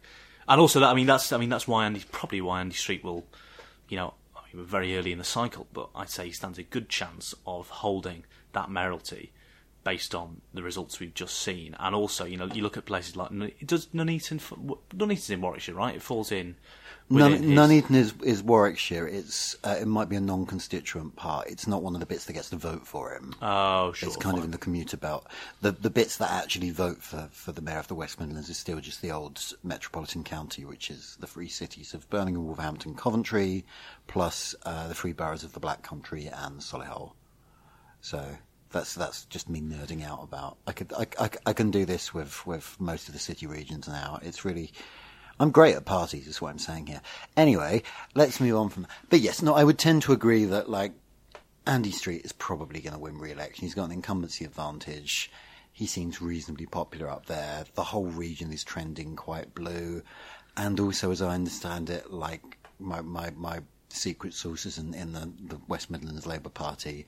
And 0.49 0.61
also 0.61 0.81
that 0.81 0.89
I 0.89 0.95
mean 0.95 1.07
that's 1.07 1.33
I 1.33 1.39
mean 1.39 1.51
that's 1.51 1.69
why 1.69 1.87
Andy 1.87 2.03
probably 2.11 2.41
why 2.41 2.61
Andy 2.61 2.75
Street 2.75 3.05
will, 3.05 3.27
you 3.89 3.97
know, 3.97 4.15
I 4.35 4.41
mean, 4.49 4.63
we're 4.63 4.69
very 4.69 4.97
early 4.97 5.13
in 5.13 5.19
the 5.19 5.25
cycle, 5.25 5.67
but 5.73 5.91
I'd 5.95 6.11
say 6.11 6.27
he 6.27 6.33
stands 6.33 6.59
a 6.59 6.63
good 6.63 6.89
chance 6.89 7.35
of 7.47 7.69
holding 7.69 8.25
that 8.53 8.71
mayoralty 8.71 9.33
based 9.85 10.15
on 10.15 10.41
the 10.53 10.63
results 10.63 10.99
we've 10.99 11.15
just 11.15 11.39
seen. 11.39 11.77
And 11.79 11.95
also, 11.95 12.25
you 12.25 12.37
know, 12.37 12.47
you 12.47 12.63
look 12.63 12.77
at 12.77 12.87
places 12.87 13.17
like 13.17 13.31
does 13.65 13.89
Nuneaton 13.93 14.41
Nuneaton's 14.93 15.31
in 15.31 15.41
Warwickshire, 15.41 15.75
right? 15.75 15.95
It 15.95 16.03
falls 16.03 16.33
in. 16.33 16.57
Within 17.11 17.43
his- 17.43 17.51
Nuneaton 17.51 17.95
is, 17.95 18.15
is 18.23 18.43
Warwickshire. 18.43 19.07
It's 19.07 19.57
uh, 19.63 19.77
it 19.79 19.87
might 19.87 20.09
be 20.09 20.17
a 20.17 20.21
non-constituent 20.21 21.17
part. 21.17 21.49
It's 21.49 21.67
not 21.67 21.83
one 21.83 21.93
of 21.93 22.01
the 22.01 22.07
bits 22.07 22.25
that 22.25 22.33
gets 22.33 22.49
to 22.49 22.57
vote 22.57 22.87
for 22.87 23.15
him. 23.15 23.35
Oh, 23.43 23.93
sure. 23.93 24.09
it's 24.09 24.17
kind 24.17 24.39
of 24.39 24.45
in 24.45 24.53
the 24.53 24.59
commuter 24.59 24.97
belt. 24.97 25.27
The 25.61 25.73
the 25.73 25.91
bits 25.91 26.17
that 26.17 26.31
actually 26.31 26.71
vote 26.71 27.03
for, 27.03 27.29
for 27.31 27.53
the 27.53 27.61
mayor 27.61 27.79
of 27.79 27.89
the 27.89 27.95
West 27.95 28.19
Midlands 28.19 28.49
is 28.49 28.57
still 28.57 28.81
just 28.81 29.03
the 29.03 29.13
old 29.13 29.39
metropolitan 29.63 30.25
county, 30.25 30.65
which 30.65 30.91
is 30.91 31.19
the 31.21 31.27
three 31.27 31.49
cities 31.49 31.93
of 31.93 32.09
Birmingham, 32.09 32.47
Wolverhampton, 32.47 32.95
Coventry, 32.95 33.67
plus 34.07 34.55
uh, 34.65 34.89
the 34.89 34.95
three 34.95 35.13
boroughs 35.13 35.45
of 35.45 35.53
the 35.53 35.61
Black 35.61 35.83
Country 35.83 36.27
and 36.27 36.61
Solihull. 36.61 37.13
So 38.01 38.39
That's 38.75 38.93
that's 38.95 39.25
just 39.27 39.49
me 39.49 39.61
nerding 39.61 40.05
out 40.05 40.25
about. 40.25 40.57
I 40.67 40.73
could 40.73 40.93
I, 40.93 41.07
I, 41.19 41.31
I 41.47 41.53
can 41.53 41.71
do 41.71 41.85
this 41.85 42.13
with 42.13 42.45
with 42.45 42.77
most 42.81 43.07
of 43.07 43.15
the 43.15 43.21
city 43.21 43.47
regions 43.47 43.87
now. 43.87 44.19
It's 44.21 44.45
really. 44.45 44.73
I'm 45.39 45.51
great 45.51 45.75
at 45.75 45.85
parties, 45.85 46.27
is 46.27 46.41
what 46.41 46.51
I'm 46.51 46.59
saying 46.59 46.87
here. 46.87 47.01
Anyway, 47.37 47.83
let's 48.15 48.41
move 48.41 48.57
on 48.57 48.69
from. 48.69 48.83
That. 48.83 48.91
But 49.11 49.21
yes, 49.21 49.43
no, 49.43 49.55
I 49.55 49.63
would 49.63 49.79
tend 49.79 50.03
to 50.03 50.13
agree 50.13 50.45
that 50.47 50.69
like 50.69 50.93
Andy 51.67 51.93
Street 51.93 52.25
is 52.25 52.33
probably 52.33 52.81
going 52.81 52.95
to 52.95 52.99
win 52.99 53.19
re-election. 53.19 53.63
He's 53.63 53.75
got 53.75 53.85
an 53.85 53.93
incumbency 53.93 54.45
advantage. 54.45 55.31
He 55.73 55.87
seems 55.87 56.21
reasonably 56.21 56.67
popular 56.67 57.09
up 57.09 57.27
there. 57.27 57.65
The 57.75 57.85
whole 57.85 58.07
region 58.07 58.53
is 58.53 58.65
trending 58.65 59.15
quite 59.15 59.55
blue, 59.55 60.03
and 60.57 60.81
also, 60.81 61.13
as 61.13 61.23
I 61.23 61.35
understand 61.35 61.91
it, 61.91 62.13
like 62.13 62.59
my 62.81 63.03
my, 63.03 63.31
my 63.37 63.61
secret 63.89 64.35
sources 64.35 64.79
in, 64.79 64.95
in 64.95 65.13
the, 65.13 65.33
the 65.47 65.61
West 65.69 65.91
Midlands 65.91 66.27
Labour 66.27 66.49
Party 66.49 67.07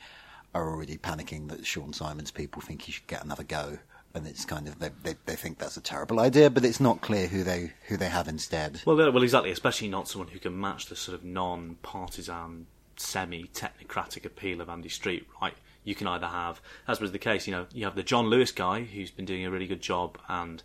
are 0.56 0.70
already 0.70 0.96
panicking 0.96 1.48
that 1.48 1.62
Siôn 1.62 1.94
Simon's 1.94 2.30
people 2.30 2.62
think 2.62 2.82
he 2.82 2.92
should 2.92 3.06
get 3.06 3.24
another 3.24 3.44
go. 3.44 3.78
And 4.14 4.26
it's 4.26 4.46
kind 4.46 4.66
of 4.66 4.78
they, 4.78 4.90
they 5.02 5.14
they 5.26 5.36
think 5.36 5.58
that's 5.58 5.76
a 5.76 5.80
terrible 5.82 6.20
idea, 6.20 6.48
but 6.48 6.64
it's 6.64 6.80
not 6.80 7.02
clear 7.02 7.26
who 7.26 7.44
they 7.44 7.74
who 7.88 7.98
they 7.98 8.08
have 8.08 8.28
instead. 8.28 8.80
Well, 8.86 8.96
well, 8.96 9.22
exactly. 9.22 9.50
Especially 9.50 9.88
not 9.88 10.08
someone 10.08 10.28
who 10.28 10.38
can 10.38 10.58
match 10.58 10.86
the 10.86 10.96
sort 10.96 11.18
of 11.18 11.22
non-partisan, 11.22 12.66
semi-technocratic 12.96 14.24
appeal 14.24 14.62
of 14.62 14.70
Andy 14.70 14.88
Street, 14.88 15.26
right? 15.42 15.52
You 15.84 15.94
can 15.94 16.06
either 16.06 16.28
have, 16.28 16.62
as 16.88 16.98
was 16.98 17.12
the 17.12 17.18
case, 17.18 17.46
you 17.46 17.52
know, 17.52 17.66
you 17.72 17.84
have 17.84 17.94
the 17.94 18.02
John 18.02 18.28
Lewis 18.28 18.52
guy 18.52 18.84
who's 18.84 19.10
been 19.10 19.26
doing 19.26 19.44
a 19.44 19.50
really 19.50 19.66
good 19.66 19.82
job 19.82 20.18
and 20.28 20.62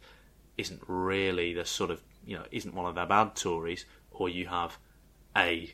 isn't 0.57 0.81
really 0.87 1.53
the 1.53 1.65
sort 1.65 1.91
of, 1.91 2.01
you 2.25 2.37
know, 2.37 2.45
isn't 2.51 2.73
one 2.73 2.85
of 2.85 2.95
their 2.95 3.05
bad 3.05 3.35
Tories, 3.35 3.85
or 4.11 4.29
you 4.29 4.47
have 4.47 4.77
a 5.35 5.73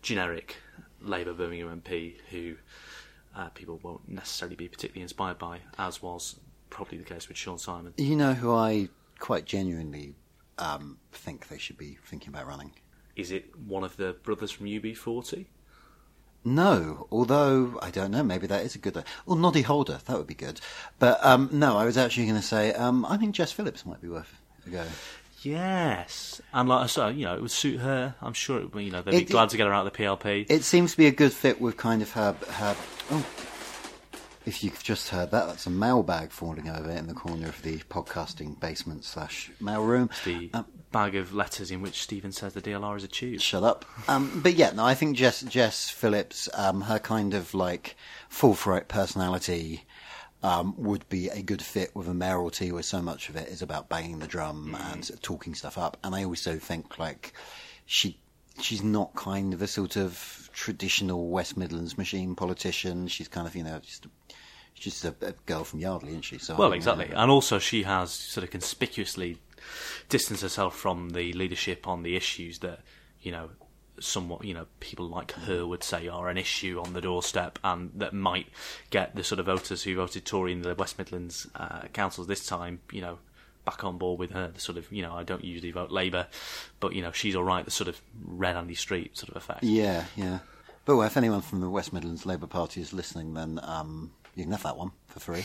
generic 0.00 0.58
Labour 1.00 1.34
Birmingham 1.34 1.82
MP 1.82 2.14
who 2.30 2.54
uh, 3.36 3.48
people 3.50 3.78
won't 3.82 4.08
necessarily 4.08 4.56
be 4.56 4.68
particularly 4.68 5.02
inspired 5.02 5.38
by, 5.38 5.60
as 5.78 6.02
was 6.02 6.38
probably 6.70 6.98
the 6.98 7.04
case 7.04 7.28
with 7.28 7.36
Siôn 7.36 7.58
Simon. 7.58 7.94
You 7.96 8.16
know 8.16 8.34
who 8.34 8.52
I 8.54 8.88
quite 9.18 9.44
genuinely 9.44 10.14
um, 10.58 10.98
think 11.12 11.48
they 11.48 11.58
should 11.58 11.78
be 11.78 11.98
thinking 12.04 12.28
about 12.30 12.46
running? 12.46 12.72
Is 13.16 13.30
it 13.30 13.56
one 13.58 13.84
of 13.84 13.96
the 13.96 14.14
brothers 14.22 14.50
from 14.50 14.66
UB40? 14.66 15.46
No, 16.42 17.06
although 17.10 17.78
I 17.82 17.90
don't 17.90 18.10
know, 18.12 18.22
maybe 18.22 18.46
that 18.46 18.64
is 18.64 18.74
a 18.74 18.78
good. 18.78 19.02
Well, 19.26 19.36
Noddy 19.36 19.60
Holder, 19.62 19.98
that 20.06 20.16
would 20.16 20.26
be 20.26 20.34
good. 20.34 20.60
But 20.98 21.22
um, 21.24 21.50
no, 21.52 21.76
I 21.76 21.84
was 21.84 21.98
actually 21.98 22.24
going 22.26 22.40
to 22.40 22.42
say 22.46 22.72
um, 22.72 23.04
I 23.04 23.18
think 23.18 23.34
Jess 23.34 23.52
Phillips 23.52 23.84
might 23.84 24.00
be 24.00 24.08
worth 24.08 24.40
a 24.66 24.70
go. 24.70 24.84
Yes, 25.42 26.40
and 26.52 26.68
like 26.68 26.84
I 26.84 26.86
said, 26.86 27.16
you 27.16 27.24
know, 27.24 27.34
it 27.34 27.40
would 27.42 27.50
suit 27.50 27.80
her. 27.80 28.14
I'm 28.22 28.32
sure, 28.34 28.58
it, 28.60 28.72
would- 28.74 28.84
you 28.84 28.90
know, 28.90 29.02
they'd 29.02 29.10
be 29.12 29.16
It- 29.18 29.30
glad 29.30 29.48
to 29.50 29.56
get 29.56 29.66
her 29.66 29.72
out 29.72 29.86
of 29.86 29.92
the 29.92 29.98
PLP. 29.98 30.46
It 30.50 30.64
seems 30.64 30.92
to 30.92 30.96
be 30.98 31.06
a 31.06 31.10
good 31.10 31.32
fit 31.32 31.60
with 31.60 31.76
kind 31.76 32.00
of 32.02 32.10
her. 32.12 32.32
her 32.48 32.76
oh, 33.10 33.26
if 34.46 34.64
you've 34.64 34.82
just 34.82 35.08
heard 35.10 35.30
that, 35.32 35.46
that's 35.46 35.66
a 35.66 35.70
mailbag 35.70 36.30
falling 36.30 36.68
over 36.68 36.90
in 36.90 37.06
the 37.06 37.14
corner 37.14 37.48
of 37.48 37.60
the 37.62 37.78
podcasting 37.90 38.58
basement 38.58 39.04
slash 39.04 39.50
mail 39.60 39.82
room. 39.84 40.10
the 40.24 40.50
Um, 40.54 40.66
bag 40.92 41.14
of 41.14 41.32
letters 41.34 41.70
in 41.70 41.82
which 41.82 42.02
Stephen 42.02 42.32
says 42.32 42.54
the 42.54 42.62
DLR 42.62 42.96
is 42.96 43.04
a 43.04 43.08
tube. 43.08 43.40
Shut 43.40 43.62
up. 43.62 43.84
Um, 44.08 44.40
but 44.42 44.54
yeah, 44.54 44.70
no, 44.70 44.84
I 44.84 44.94
think 44.94 45.16
Jess 45.16 45.42
Jess 45.42 45.90
Phillips, 45.90 46.48
um, 46.54 46.82
her 46.82 46.98
kind 46.98 47.34
of 47.34 47.54
like 47.54 47.96
forthright 48.28 48.88
personality. 48.88 49.84
Um, 50.42 50.74
would 50.78 51.06
be 51.10 51.28
a 51.28 51.42
good 51.42 51.60
fit 51.60 51.94
with 51.94 52.08
a 52.08 52.14
mayoralty 52.14 52.72
where 52.72 52.82
so 52.82 53.02
much 53.02 53.28
of 53.28 53.36
it 53.36 53.50
is 53.50 53.60
about 53.60 53.90
banging 53.90 54.20
the 54.20 54.26
drum 54.26 54.74
and 54.88 55.04
sort 55.04 55.18
of 55.18 55.20
talking 55.22 55.54
stuff 55.54 55.76
up. 55.76 55.98
And 56.02 56.14
I 56.14 56.24
also 56.24 56.56
think 56.56 56.98
like 56.98 57.34
she 57.84 58.18
she's 58.62 58.82
not 58.82 59.14
kind 59.14 59.52
of 59.54 59.62
a 59.62 59.66
sort 59.66 59.96
of 59.96 60.50
traditional 60.52 61.28
West 61.28 61.56
Midlands 61.56 61.96
machine 61.96 62.34
politician. 62.34 63.08
She's 63.08 63.28
kind 63.28 63.46
of 63.46 63.54
you 63.54 63.64
know 63.64 63.78
just 63.80 64.06
she's 64.74 64.94
just 64.94 65.04
a, 65.04 65.14
a 65.26 65.32
girl 65.46 65.64
from 65.64 65.80
Yardley, 65.80 66.10
isn't 66.10 66.22
she? 66.22 66.38
So 66.38 66.56
Well, 66.56 66.72
exactly, 66.72 67.10
and 67.14 67.30
also 67.30 67.58
she 67.58 67.82
has 67.84 68.12
sort 68.12 68.44
of 68.44 68.50
conspicuously 68.50 69.38
distanced 70.08 70.42
herself 70.42 70.76
from 70.76 71.10
the 71.10 71.32
leadership 71.32 71.86
on 71.86 72.02
the 72.02 72.16
issues 72.16 72.60
that 72.60 72.80
you 73.20 73.30
know 73.30 73.50
somewhat 73.98 74.44
you 74.44 74.54
know 74.54 74.66
people 74.80 75.06
like 75.06 75.32
her 75.32 75.66
would 75.66 75.84
say 75.84 76.08
are 76.08 76.28
an 76.28 76.38
issue 76.38 76.80
on 76.82 76.94
the 76.94 77.00
doorstep 77.02 77.58
and 77.62 77.90
that 77.94 78.14
might 78.14 78.46
get 78.88 79.14
the 79.14 79.22
sort 79.22 79.38
of 79.38 79.44
voters 79.44 79.82
who 79.82 79.94
voted 79.94 80.24
Tory 80.24 80.52
in 80.52 80.62
the 80.62 80.74
West 80.74 80.98
Midlands 80.98 81.46
uh, 81.54 81.82
councils 81.92 82.26
this 82.26 82.46
time 82.46 82.80
you 82.90 83.02
know 83.02 83.18
back 83.70 83.84
on 83.84 83.98
board 83.98 84.18
with 84.18 84.32
her 84.32 84.48
the 84.48 84.60
sort 84.60 84.76
of 84.78 84.90
you 84.92 85.02
know 85.02 85.14
I 85.14 85.22
don't 85.22 85.44
usually 85.44 85.70
vote 85.70 85.90
Labour 85.90 86.26
but 86.80 86.92
you 86.92 87.02
know 87.02 87.12
she's 87.12 87.36
all 87.36 87.44
right 87.44 87.64
the 87.64 87.70
sort 87.70 87.88
of 87.88 88.00
red 88.24 88.56
Andy 88.56 88.74
Street 88.74 89.16
sort 89.16 89.30
of 89.30 89.36
effect 89.36 89.62
Yeah, 89.62 90.04
yeah. 90.16 90.40
But 90.84 90.96
well, 90.96 91.06
if 91.06 91.16
anyone 91.16 91.42
from 91.42 91.60
the 91.60 91.70
West 91.70 91.92
Midlands 91.92 92.26
Labour 92.26 92.46
Party 92.46 92.80
is 92.80 92.92
listening, 92.92 93.34
then 93.34 93.60
um, 93.62 94.10
you 94.34 94.42
can 94.44 94.50
have 94.52 94.62
that 94.64 94.76
one 94.76 94.90
for 95.06 95.20
free. 95.20 95.44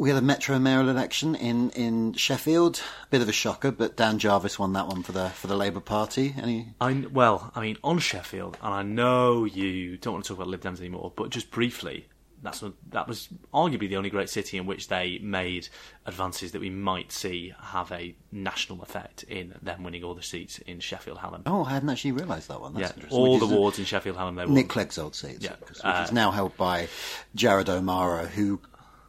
we 0.00 0.08
had 0.08 0.16
a 0.18 0.24
Metro 0.24 0.58
mayoral 0.58 0.88
election 0.88 1.34
in, 1.34 1.68
in 1.70 2.14
Sheffield. 2.14 2.82
Bit 3.10 3.20
of 3.20 3.28
a 3.28 3.32
shocker, 3.32 3.70
but 3.70 3.98
Dan 3.98 4.18
Jarvis 4.18 4.58
won 4.58 4.72
that 4.72 4.88
one 4.88 5.02
for 5.02 5.12
the 5.12 5.28
for 5.28 5.46
the 5.46 5.56
Labour 5.56 5.80
Party. 5.80 6.34
Any? 6.40 6.68
I 6.80 7.04
well, 7.12 7.52
I 7.54 7.60
mean, 7.60 7.76
on 7.84 7.98
Sheffield, 7.98 8.56
and 8.62 8.72
I 8.72 8.82
know 8.82 9.44
you 9.44 9.98
don't 9.98 10.14
want 10.14 10.24
to 10.24 10.28
talk 10.28 10.38
about 10.38 10.48
Lib 10.48 10.62
Dems 10.62 10.80
anymore, 10.80 11.12
but 11.14 11.28
just 11.28 11.50
briefly, 11.50 12.06
that's 12.42 12.64
that 12.88 13.08
was 13.08 13.28
arguably 13.52 13.90
the 13.90 13.96
only 13.96 14.08
great 14.08 14.30
city 14.30 14.56
in 14.56 14.64
which 14.64 14.88
they 14.88 15.18
made 15.18 15.68
advances 16.06 16.52
that 16.52 16.60
we 16.60 16.70
might 16.70 17.12
see 17.12 17.52
have 17.60 17.92
a 17.92 18.14
national 18.32 18.82
effect 18.82 19.24
in 19.24 19.54
them 19.60 19.82
winning 19.82 20.02
all 20.02 20.14
the 20.14 20.22
seats 20.22 20.58
in 20.60 20.80
Sheffield 20.80 21.18
Hallam. 21.18 21.42
Oh, 21.44 21.64
I 21.64 21.72
hadn't 21.72 21.90
actually 21.90 22.12
realised 22.12 22.48
that 22.48 22.60
one. 22.60 22.72
That's 22.72 22.88
yeah, 22.90 22.94
interesting. 22.94 23.18
all 23.18 23.38
Which 23.38 23.48
the 23.48 23.54
wards 23.54 23.78
in 23.78 23.84
Sheffield 23.84 24.16
Hallam 24.16 24.36
they 24.36 24.46
won. 24.46 24.54
Nick 24.54 24.68
Clegg's 24.68 24.96
old 24.96 25.14
seat, 25.14 25.38
Yeah, 25.40 25.56
which 25.68 25.78
uh, 25.84 26.04
is 26.06 26.12
now 26.12 26.30
held 26.30 26.56
by 26.56 26.88
Jared 27.34 27.68
O'Mara, 27.68 28.26
who 28.26 28.60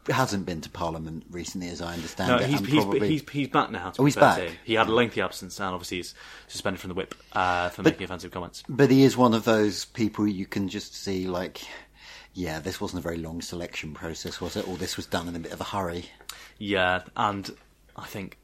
hasn't 0.08 0.46
been 0.46 0.62
to 0.62 0.70
Parliament 0.70 1.24
recently, 1.29 1.70
as 1.70 1.81
I 1.81 1.93
understand 1.93 2.29
No, 2.29 2.38
it. 2.38 2.50
he's, 2.50 2.60
he's, 2.60 2.84
probably... 2.84 3.10
he's, 3.10 3.29
he's 3.29 3.48
back 3.48 3.72
now. 3.72 3.91
to 3.91 4.01
Oh, 4.01 4.05
he's 4.05 4.15
back? 4.15 4.50
He 4.63 4.74
had 4.74 4.88
a 4.88 4.93
lengthy 4.93 5.22
absence 5.22 5.60
and 5.60 5.70
obviously 5.70 5.98
he's 5.98 6.15
suspended 6.48 6.79
from 6.79 6.89
the 6.89 6.93
whip 6.96 7.15
uh, 7.34 7.70
for 7.70 7.84
making 7.84 8.03
offensive 8.03 8.31
comments. 8.31 8.63
But 8.67 8.91
he 8.91 9.03
is 9.03 9.15
one 9.15 9.34
of 9.34 9.43
those 9.43 9.86
people 9.86 10.27
you 10.27 10.46
can 10.46 10.70
just 10.70 10.96
see, 10.96 11.27
like, 11.27 11.62
yeah, 12.34 12.60
this 12.60 12.79
wasn't 12.79 13.00
a 13.00 13.03
very 13.03 13.17
long 13.17 13.41
selection 13.41 13.93
process, 13.93 14.39
was 14.41 14.55
it? 14.55 14.67
Or 14.67 14.77
this 14.77 14.98
was 14.98 15.05
done 15.05 15.27
in 15.27 15.36
a 15.36 15.39
bit 15.39 15.51
of 15.51 15.62
a 15.62 15.65
hurry. 15.65 16.05
Yeah, 16.58 17.01
and 17.15 17.50
I 17.96 18.05
think 18.05 18.38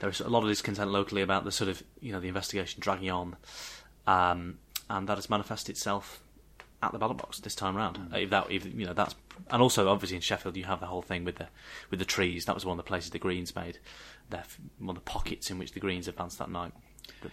there 0.00 0.08
was 0.08 0.20
a 0.20 0.28
lot 0.28 0.42
of 0.42 0.48
discontent 0.48 0.90
locally 0.90 1.22
about 1.22 1.44
the 1.44 1.52
sort 1.52 1.70
of 1.70 1.82
you 2.00 2.12
know 2.12 2.20
the 2.20 2.28
investigation 2.28 2.80
dragging 2.80 3.10
on, 3.10 3.36
um, 4.06 4.58
and 4.88 5.08
that 5.08 5.16
has 5.16 5.28
manifested 5.28 5.76
itself 5.76 6.20
at 6.82 6.92
the 6.92 6.98
ballot 6.98 7.18
box 7.18 7.40
this 7.40 7.54
time 7.54 7.76
round. 7.76 7.98
Mm. 7.98 8.22
If 8.22 8.30
that, 8.30 8.50
if, 8.50 8.64
you 8.64 8.86
know, 8.86 8.92
that's 8.92 9.14
and 9.50 9.62
also 9.62 9.88
obviously 9.88 10.16
in 10.16 10.22
Sheffield 10.22 10.56
you 10.56 10.64
have 10.64 10.80
the 10.80 10.86
whole 10.86 11.02
thing 11.02 11.24
with 11.24 11.36
the 11.36 11.48
with 11.90 11.98
the 11.98 12.04
trees. 12.04 12.44
That 12.44 12.54
was 12.54 12.64
one 12.66 12.78
of 12.78 12.84
the 12.84 12.88
places 12.88 13.10
the 13.10 13.18
Greens 13.18 13.54
made 13.54 13.78
their 14.30 14.44
one 14.78 14.96
of 14.96 15.04
the 15.04 15.10
pockets 15.10 15.50
in 15.50 15.58
which 15.58 15.72
the 15.72 15.80
Greens 15.80 16.08
advanced 16.08 16.38
that 16.38 16.50
night. 16.50 16.72
But, 17.22 17.30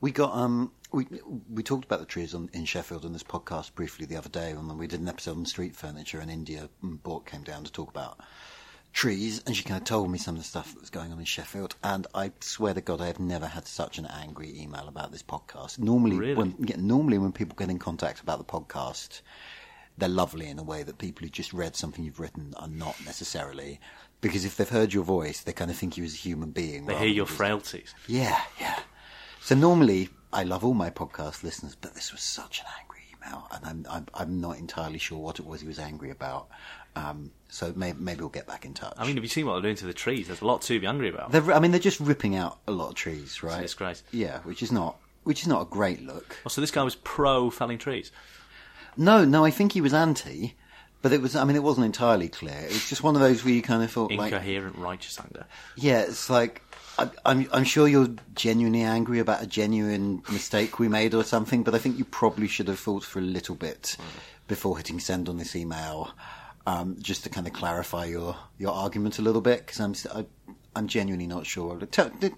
We 0.00 0.10
got 0.10 0.34
um 0.34 0.72
we 0.92 1.06
we 1.50 1.62
talked 1.62 1.84
about 1.84 2.00
the 2.00 2.06
trees 2.06 2.34
on, 2.34 2.50
in 2.52 2.64
Sheffield 2.64 3.04
on 3.04 3.12
this 3.12 3.22
podcast 3.22 3.74
briefly 3.74 4.06
the 4.06 4.16
other 4.16 4.28
day 4.28 4.54
when 4.54 4.76
we 4.78 4.86
did 4.86 5.00
an 5.00 5.08
episode 5.08 5.36
on 5.36 5.46
street 5.46 5.74
furniture 5.76 6.20
in 6.20 6.28
India 6.30 6.68
And 6.82 7.02
Bork 7.02 7.30
came 7.30 7.42
down 7.42 7.64
to 7.64 7.72
talk 7.72 7.90
about 7.90 8.18
trees 8.92 9.42
and 9.46 9.54
she 9.54 9.62
kind 9.62 9.78
of 9.78 9.84
told 9.84 10.10
me 10.10 10.16
some 10.16 10.36
of 10.36 10.40
the 10.40 10.46
stuff 10.48 10.72
that 10.72 10.80
was 10.80 10.88
going 10.90 11.12
on 11.12 11.18
in 11.18 11.24
Sheffield 11.26 11.76
and 11.82 12.06
I 12.14 12.32
swear 12.40 12.72
to 12.72 12.80
God 12.80 13.00
I 13.02 13.06
have 13.08 13.20
never 13.20 13.46
had 13.46 13.66
such 13.66 13.98
an 13.98 14.06
angry 14.06 14.58
email 14.58 14.88
about 14.88 15.12
this 15.12 15.22
podcast. 15.22 15.78
Normally 15.78 16.16
Really? 16.16 16.34
when 16.34 16.54
yeah, 16.60 16.76
normally 16.78 17.18
when 17.18 17.32
people 17.32 17.56
get 17.56 17.68
in 17.68 17.78
contact 17.78 18.20
about 18.20 18.38
the 18.38 18.44
podcast 18.44 19.20
they're 19.98 20.08
lovely 20.08 20.46
in 20.48 20.58
a 20.58 20.62
way 20.62 20.82
that 20.82 20.98
people 20.98 21.24
who 21.24 21.30
just 21.30 21.52
read 21.52 21.74
something 21.76 22.04
you've 22.04 22.20
written 22.20 22.54
are 22.58 22.68
not 22.68 22.96
necessarily 23.04 23.80
because 24.20 24.44
if 24.44 24.56
they've 24.56 24.68
heard 24.68 24.92
your 24.92 25.04
voice 25.04 25.40
they 25.42 25.52
kind 25.52 25.70
of 25.70 25.76
think 25.76 25.96
you 25.96 26.04
as 26.04 26.14
a 26.14 26.16
human 26.16 26.50
being. 26.50 26.86
They 26.86 26.96
hear 26.98 27.06
your 27.08 27.26
just- 27.26 27.36
frailties. 27.36 27.94
yeah, 28.06 28.40
yeah. 28.60 28.78
So 29.40 29.54
normally, 29.54 30.08
I 30.32 30.42
love 30.42 30.64
all 30.64 30.74
my 30.74 30.90
podcast 30.90 31.42
listeners, 31.44 31.76
but 31.80 31.94
this 31.94 32.10
was 32.12 32.20
such 32.20 32.60
an 32.60 32.66
angry 32.80 33.00
email, 33.14 33.46
and 33.52 33.64
I'm 33.64 33.86
I'm, 33.88 34.06
I'm 34.14 34.40
not 34.40 34.58
entirely 34.58 34.98
sure 34.98 35.18
what 35.18 35.38
it 35.38 35.46
was 35.46 35.60
he 35.60 35.68
was 35.68 35.78
angry 35.78 36.10
about. 36.10 36.48
Um, 36.96 37.30
so 37.48 37.72
maybe, 37.76 37.98
maybe 38.00 38.20
we'll 38.20 38.30
get 38.30 38.46
back 38.46 38.64
in 38.64 38.72
touch. 38.74 38.94
I 38.96 39.06
mean, 39.06 39.16
have 39.16 39.22
you 39.24 39.28
seen 39.28 39.46
what 39.46 39.52
they're 39.52 39.62
doing 39.62 39.76
to 39.76 39.86
the 39.86 39.92
trees? 39.92 40.26
There's 40.28 40.40
a 40.40 40.46
lot 40.46 40.62
to 40.62 40.80
be 40.80 40.86
angry 40.86 41.10
about. 41.10 41.30
they're, 41.30 41.52
I 41.52 41.58
mean, 41.60 41.70
they're 41.70 41.78
just 41.78 42.00
ripping 42.00 42.34
out 42.34 42.58
a 42.66 42.72
lot 42.72 42.88
of 42.88 42.94
trees, 42.94 43.42
right? 43.42 43.62
disgrace. 43.62 44.02
Yeah, 44.12 44.38
which 44.40 44.62
is 44.62 44.72
not 44.72 44.96
which 45.22 45.42
is 45.42 45.48
not 45.48 45.62
a 45.62 45.64
great 45.66 46.02
look. 46.02 46.36
Oh, 46.44 46.48
so 46.48 46.60
this 46.60 46.70
guy 46.70 46.82
was 46.82 46.94
pro 46.96 47.50
felling 47.50 47.78
trees. 47.78 48.10
No, 48.96 49.24
no, 49.24 49.44
I 49.44 49.50
think 49.50 49.72
he 49.72 49.80
was 49.80 49.92
anti, 49.94 50.54
but 51.02 51.12
it 51.12 51.20
was. 51.22 51.36
I 51.36 51.44
mean, 51.44 51.56
it 51.56 51.62
wasn't 51.62 51.86
entirely 51.86 52.28
clear. 52.28 52.56
It 52.58 52.68
was 52.72 52.88
just 52.88 53.02
one 53.02 53.14
of 53.14 53.20
those 53.20 53.44
where 53.44 53.52
you 53.54 53.62
kind 53.62 53.82
of 53.82 53.90
thought, 53.90 54.10
like, 54.12 54.32
Incoherent 54.32 54.76
righteous 54.76 55.18
anger. 55.20 55.46
Yeah, 55.76 56.00
it's 56.00 56.30
like 56.30 56.62
I, 56.98 57.10
I'm 57.24 57.48
I'm 57.52 57.64
sure 57.64 57.86
you're 57.88 58.08
genuinely 58.34 58.82
angry 58.82 59.18
about 59.18 59.42
a 59.42 59.46
genuine 59.46 60.22
mistake 60.32 60.78
we 60.78 60.88
made 60.88 61.14
or 61.14 61.24
something, 61.24 61.62
but 61.62 61.74
I 61.74 61.78
think 61.78 61.98
you 61.98 62.04
probably 62.04 62.48
should 62.48 62.68
have 62.68 62.78
thought 62.78 63.04
for 63.04 63.18
a 63.18 63.22
little 63.22 63.54
bit 63.54 63.96
before 64.48 64.76
hitting 64.78 65.00
send 65.00 65.28
on 65.28 65.36
this 65.38 65.54
email, 65.56 66.10
um, 66.66 66.96
just 67.00 67.24
to 67.24 67.28
kind 67.28 67.46
of 67.46 67.52
clarify 67.52 68.06
your 68.06 68.36
your 68.58 68.72
argument 68.72 69.18
a 69.18 69.22
little 69.22 69.42
bit 69.42 69.60
because 69.66 69.80
I'm 69.80 69.94
st- 69.94 70.14
I, 70.16 70.24
I'm 70.74 70.88
genuinely 70.88 71.26
not 71.26 71.46
sure. 71.46 71.78
Tell- 71.86 72.08
d- 72.08 72.28
d- 72.30 72.34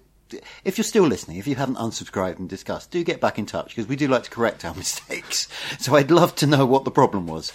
If 0.63 0.77
you're 0.77 0.83
still 0.85 1.03
listening, 1.05 1.37
if 1.37 1.47
you 1.47 1.55
haven't 1.55 1.75
unsubscribed 1.77 2.39
and 2.39 2.49
discussed, 2.49 2.91
do 2.91 3.03
get 3.03 3.19
back 3.21 3.39
in 3.39 3.45
touch 3.45 3.69
because 3.69 3.87
we 3.87 3.95
do 3.95 4.07
like 4.07 4.23
to 4.23 4.29
correct 4.29 4.65
our 4.65 4.73
mistakes. 4.83 5.47
So 5.79 5.95
I'd 5.95 6.11
love 6.11 6.35
to 6.35 6.47
know 6.47 6.65
what 6.65 6.83
the 6.85 6.91
problem 6.91 7.27
was. 7.27 7.51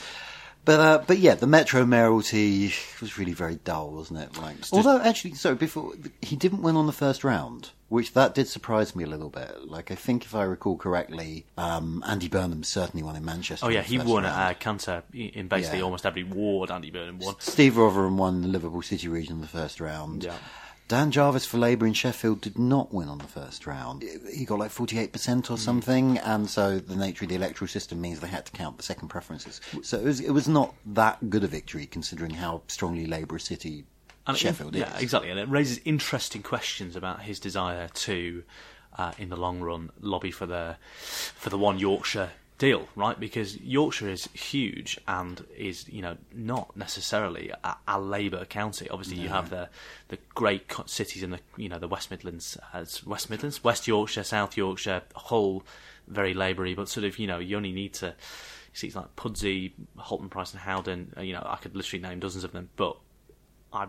But 0.66 0.80
uh, 0.80 1.04
but 1.06 1.18
yeah, 1.18 1.34
the 1.34 1.46
Metro 1.46 1.84
mayoralty 1.84 2.72
was 3.02 3.18
really 3.18 3.34
very 3.34 3.56
dull, 3.56 3.90
wasn't 3.90 4.20
it? 4.20 4.38
Like, 4.38 4.56
although 4.72 4.98
actually, 4.98 5.34
sorry, 5.34 5.56
before 5.56 5.92
he 6.22 6.36
didn't 6.36 6.62
win 6.62 6.74
on 6.76 6.86
the 6.86 6.92
first 6.92 7.22
round, 7.22 7.72
which 7.90 8.14
that 8.14 8.34
did 8.34 8.48
surprise 8.48 8.96
me 8.96 9.04
a 9.04 9.06
little 9.06 9.28
bit. 9.28 9.68
Like 9.68 9.90
I 9.90 9.94
think 9.94 10.24
if 10.24 10.34
I 10.34 10.42
recall 10.44 10.78
correctly, 10.78 11.44
um, 11.58 12.02
Andy 12.06 12.28
Burnham 12.28 12.62
certainly 12.64 13.02
won 13.04 13.14
in 13.14 13.26
Manchester. 13.26 13.66
Oh 13.66 13.68
yeah, 13.68 13.82
he 13.82 13.98
won 13.98 14.22
round. 14.22 14.26
at 14.26 14.50
uh, 14.52 14.54
Cantor 14.54 15.02
in 15.12 15.48
basically 15.48 15.80
Yeah. 15.80 15.84
almost 15.84 16.06
every 16.06 16.22
ward. 16.24 16.70
Andy 16.70 16.90
Burnham 16.90 17.18
won. 17.18 17.34
Steve 17.40 17.74
Rotheram 17.74 18.16
won 18.16 18.40
the 18.40 18.48
Liverpool 18.48 18.80
City 18.80 19.06
region 19.08 19.34
in 19.34 19.40
the 19.42 19.46
first 19.46 19.80
round. 19.82 20.24
Yeah. 20.24 20.32
Dan 20.86 21.10
Jarvis 21.10 21.46
for 21.46 21.56
Labour 21.56 21.86
in 21.86 21.94
Sheffield 21.94 22.42
did 22.42 22.58
not 22.58 22.92
win 22.92 23.08
on 23.08 23.16
the 23.18 23.24
first 23.26 23.66
round. 23.66 24.04
He 24.30 24.44
got 24.44 24.58
like 24.58 24.70
48% 24.70 25.46
Hmm. 25.46 25.54
or 25.54 25.56
something, 25.56 26.18
and 26.18 26.48
so 26.48 26.78
the 26.78 26.94
nature 26.96 27.24
of 27.24 27.30
the 27.30 27.34
electoral 27.36 27.68
system 27.68 28.00
means 28.02 28.20
they 28.20 28.28
had 28.28 28.44
to 28.46 28.52
count 28.52 28.76
the 28.76 28.82
second 28.82 29.08
preferences. 29.08 29.60
So 29.82 29.98
it 29.98 30.04
was, 30.04 30.20
it 30.20 30.30
was 30.32 30.46
not 30.46 30.74
that 30.84 31.30
good 31.30 31.42
a 31.42 31.46
victory 31.46 31.86
considering 31.86 32.32
how 32.32 32.62
strongly 32.68 33.06
Labour 33.06 33.38
City 33.38 33.86
And 34.26 34.36
it- 34.36 34.40
Sheffield 34.40 34.74
yeah, 34.74 34.94
is. 34.96 35.02
exactly, 35.02 35.30
and 35.30 35.40
it 35.40 35.48
raises 35.48 35.80
interesting 35.86 36.42
questions 36.42 36.96
about 36.96 37.22
his 37.22 37.40
desire 37.40 37.88
to, 37.88 38.42
uh, 38.98 39.12
in 39.18 39.30
the 39.30 39.36
long 39.36 39.60
run, 39.60 39.90
lobby 40.00 40.30
for 40.30 40.44
the 40.46 40.76
for 41.02 41.48
the 41.48 41.58
one 41.58 41.78
Yorkshire 41.78 42.30
deal, 42.64 42.88
right? 42.96 43.18
Because 43.18 43.58
Yorkshire 43.60 44.08
is 44.08 44.28
huge 44.32 44.98
and 45.06 45.44
is 45.56 45.88
you 45.88 46.02
know 46.02 46.16
not 46.32 46.76
necessarily 46.76 47.50
a, 47.62 47.76
a 47.86 48.00
Labour 48.00 48.44
county. 48.44 48.88
Obviously, 48.88 49.18
you 49.18 49.28
have 49.28 49.50
the 49.50 49.68
the 50.08 50.18
great 50.34 50.72
cities 50.86 51.22
in 51.22 51.30
the 51.30 51.40
you 51.56 51.68
know 51.68 51.78
the 51.78 51.88
West 51.88 52.10
Midlands 52.10 52.56
as 52.72 53.04
West 53.04 53.28
Midlands, 53.30 53.62
West 53.62 53.86
Yorkshire, 53.86 54.24
South 54.24 54.56
Yorkshire, 54.56 55.02
whole 55.14 55.62
very 56.08 56.34
Laboury, 56.34 56.74
but 56.74 56.88
sort 56.88 57.04
of 57.04 57.18
you 57.18 57.26
know 57.26 57.38
you 57.38 57.56
only 57.56 57.72
need 57.72 57.94
to. 57.94 58.14
Cities 58.76 58.96
like 58.96 59.14
Pudsey, 59.14 59.72
Haltemprice 59.96 60.50
and 60.52 60.60
Howden. 60.60 61.14
uh, 61.16 61.20
You 61.20 61.34
know, 61.34 61.46
I 61.46 61.54
could 61.62 61.76
literally 61.76 62.02
name 62.02 62.18
dozens 62.18 62.42
of 62.42 62.50
them, 62.50 62.70
but 62.74 62.96
I, 63.72 63.86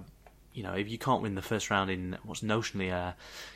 you 0.56 0.63
know, 0.63 0.74
if 0.74 0.89
you 0.89 0.98
can't 0.98 1.22
win 1.22 1.36
the 1.36 1.41
first 1.41 1.70
round 1.70 1.91
in 1.91 2.18
what's 2.24 2.39
notionally 2.39 2.91
uh, 2.91 3.12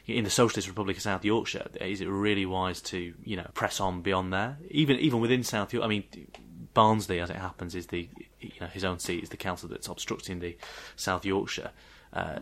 in 0.06 0.26
the 0.26 0.30
Socialist 0.30 0.68
Republic 0.68 0.98
of 0.98 1.04
South 1.04 1.24
Yorkshire, 1.24 1.68
is 1.80 2.02
it 2.02 2.10
really 2.10 2.46
wise 2.46 2.82
to 2.82 3.14
you 3.24 3.38
know 3.38 3.48
press 3.54 3.80
on 3.80 4.02
beyond 4.02 4.34
there? 4.34 4.58
Even 4.70 4.98
even 4.98 5.22
within 5.22 5.44
South 5.44 5.72
Yorkshire, 5.74 5.86
I 5.86 5.90
mean, 5.90 6.04
Barnsley, 6.74 7.22
as 7.22 7.30
it 7.30 7.38
happens, 7.38 7.74
is 7.74 7.88
the 7.88 8.10
you 8.42 8.52
know 8.60 8.68
his 8.68 8.84
own 8.84 9.00
seat 9.00 9.24
is 9.24 9.30
the 9.30 9.38
council 9.38 9.70
that's 9.70 9.88
obstructing 9.88 10.40
the 10.40 10.58
South 10.98 11.26
Yorkshire 11.26 11.72
uh, 12.12 12.40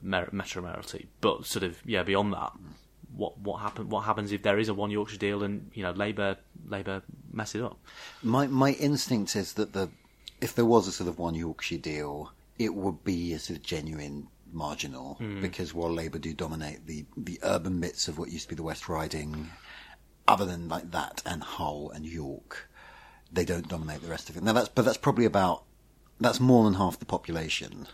metro 0.00 0.62
mayoralty. 0.62 1.06
But 1.20 1.44
sort 1.44 1.62
of 1.62 1.78
yeah, 1.84 2.02
beyond 2.02 2.32
that. 2.32 2.52
What 3.14 3.38
what 3.38 3.60
happen? 3.60 3.90
What 3.90 4.04
happens 4.04 4.32
if 4.32 4.42
there 4.42 4.58
is 4.58 4.70
a 4.70 4.74
one 4.74 4.90
Yorkshire 4.90 5.18
deal 5.18 5.42
and 5.42 5.70
you 5.74 5.82
know 5.82 5.90
Labour 5.90 6.38
Labour 6.66 7.02
mess 7.30 7.54
it 7.54 7.62
up? 7.62 7.78
My 8.22 8.46
my 8.46 8.72
instinct 8.72 9.36
is 9.36 9.52
that 9.54 9.74
the 9.74 9.90
if 10.40 10.54
there 10.54 10.64
was 10.64 10.88
a 10.88 10.92
sort 10.92 11.08
of 11.08 11.18
one 11.18 11.34
Yorkshire 11.34 11.76
deal, 11.76 12.32
it 12.64 12.74
would 12.74 13.02
be 13.04 13.32
a 13.32 13.38
sort 13.38 13.56
of 13.58 13.62
genuine 13.64 14.28
marginal 14.52 15.14
Hmm. 15.14 15.40
because 15.40 15.72
while 15.72 15.92
Labour 15.92 16.18
do 16.18 16.32
dominate 16.34 16.86
the 16.86 17.06
the 17.16 17.38
urban 17.42 17.80
bits 17.80 18.08
of 18.08 18.18
what 18.18 18.30
used 18.30 18.44
to 18.44 18.50
be 18.50 18.56
the 18.56 18.68
West 18.70 18.88
Riding, 18.88 19.50
other 20.28 20.44
than 20.44 20.68
like 20.68 20.90
that 20.90 21.22
and 21.24 21.42
Hull 21.42 21.90
and 21.94 22.04
York, 22.04 22.68
they 23.32 23.44
don't 23.44 23.68
dominate 23.68 24.02
the 24.02 24.08
rest 24.16 24.28
of 24.28 24.36
it. 24.36 24.42
Now 24.42 24.52
that's 24.52 24.68
but 24.68 24.84
that's 24.84 24.98
probably 25.06 25.24
about 25.24 25.64
that's 26.20 26.40
more 26.40 26.64
than 26.64 26.74
half 26.74 26.98
the 26.98 27.06
population. 27.16 27.86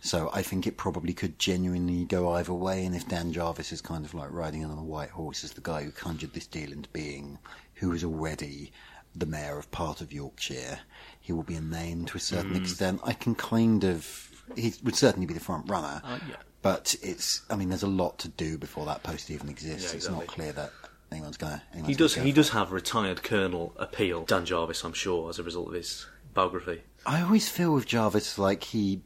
So 0.00 0.30
I 0.32 0.42
think 0.42 0.66
it 0.66 0.76
probably 0.76 1.12
could 1.12 1.38
genuinely 1.38 2.04
go 2.04 2.32
either 2.32 2.52
way. 2.54 2.84
And 2.84 2.94
if 2.96 3.06
Dan 3.06 3.32
Jarvis 3.32 3.70
is 3.70 3.80
kind 3.80 4.04
of 4.04 4.14
like 4.14 4.32
riding 4.32 4.64
on 4.64 4.76
a 4.76 4.82
white 4.82 5.10
horse 5.10 5.44
as 5.44 5.52
the 5.52 5.60
guy 5.60 5.84
who 5.84 5.92
conjured 5.92 6.32
this 6.32 6.48
deal 6.48 6.72
into 6.72 6.88
being, 6.88 7.38
who 7.74 7.92
is 7.92 8.02
already 8.02 8.72
the 9.14 9.26
mayor 9.26 9.58
of 9.58 9.70
part 9.70 10.00
of 10.00 10.12
Yorkshire, 10.12 10.80
he 11.22 11.32
will 11.32 11.42
be 11.44 11.54
a 11.54 11.60
name 11.60 12.04
to 12.06 12.16
a 12.18 12.20
certain 12.20 12.52
Mm. 12.52 12.60
extent. 12.60 13.00
I 13.04 13.14
can 13.14 13.34
kind 13.34 13.84
of, 13.84 14.28
he 14.56 14.74
would 14.84 14.96
certainly 14.96 15.24
be 15.26 15.32
the 15.34 15.40
front 15.40 15.70
runner. 15.70 16.02
Uh, 16.04 16.18
yeah. 16.28 16.36
But 16.60 16.94
it's, 17.02 17.40
I 17.48 17.56
mean, 17.56 17.70
there's 17.70 17.82
a 17.82 17.88
lot 17.88 18.18
to 18.20 18.28
do 18.28 18.58
before 18.58 18.84
that 18.86 19.02
post 19.02 19.30
even 19.30 19.48
exists. 19.48 19.92
Yeah, 19.92 19.96
It's 19.96 20.08
not 20.08 20.26
clear 20.26 20.52
that 20.52 20.70
anyone's 21.10 21.36
going 21.36 21.60
to. 21.74 21.82
He 21.86 21.94
does. 21.94 22.14
He 22.14 22.30
does 22.32 22.50
have 22.50 22.70
retired 22.72 23.22
colonel 23.22 23.72
appeal. 23.76 24.24
Dan 24.24 24.44
Jarvis, 24.44 24.84
I'm 24.84 24.92
sure, 24.92 25.28
as 25.30 25.38
a 25.38 25.42
result 25.42 25.68
of 25.68 25.74
his 25.74 26.06
biography. 26.34 26.82
I 27.06 27.22
always 27.22 27.48
feel 27.48 27.72
with 27.74 27.86
Jarvis 27.86 28.38
like 28.38 28.62
he 28.64 29.02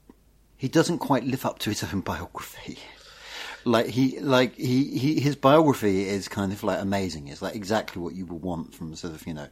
he 0.59 0.68
doesn't 0.68 0.98
quite 0.98 1.24
live 1.24 1.46
up 1.46 1.59
to 1.61 1.70
his 1.70 1.83
own 1.85 2.00
biography. 2.00 2.79
Like 3.64 3.87
he 3.87 4.20
like 4.20 4.55
he, 4.55 4.96
he 4.96 5.18
his 5.18 5.35
biography 5.35 6.09
is 6.09 6.29
kind 6.29 6.52
of 6.52 6.62
like 6.62 6.81
amazing. 6.81 7.26
It's 7.26 7.42
like 7.42 7.57
exactly 7.57 8.00
what 8.00 8.14
you 8.14 8.24
would 8.26 8.40
want 8.40 8.72
from 8.74 8.94
sort 8.94 9.12
of 9.12 9.26
you 9.26 9.35
know 9.35 9.48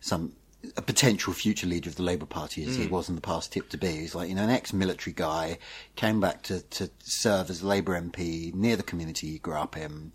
some 0.00 0.34
a 0.76 0.82
potential 0.82 1.32
future 1.32 1.66
leader 1.66 1.88
of 1.90 1.96
the 1.96 2.02
Labour 2.02 2.26
Party 2.26 2.64
as 2.64 2.76
he 2.76 2.86
Mm. 2.86 2.90
was 2.90 3.08
in 3.08 3.14
the 3.14 3.20
past 3.20 3.52
tipped 3.52 3.70
to 3.70 3.78
be. 3.78 3.88
He's 3.88 4.14
like 4.14 4.28
you 4.28 4.34
know 4.34 4.44
an 4.44 4.50
ex-military 4.50 5.14
guy 5.14 5.58
came 5.96 6.20
back 6.20 6.42
to 6.44 6.60
to 6.62 6.90
serve 7.00 7.50
as 7.50 7.62
Labour 7.62 7.94
MP 8.00 8.52
near 8.54 8.76
the 8.76 8.82
community 8.82 9.28
he 9.30 9.38
grew 9.38 9.54
up 9.54 9.76
in. 9.76 10.12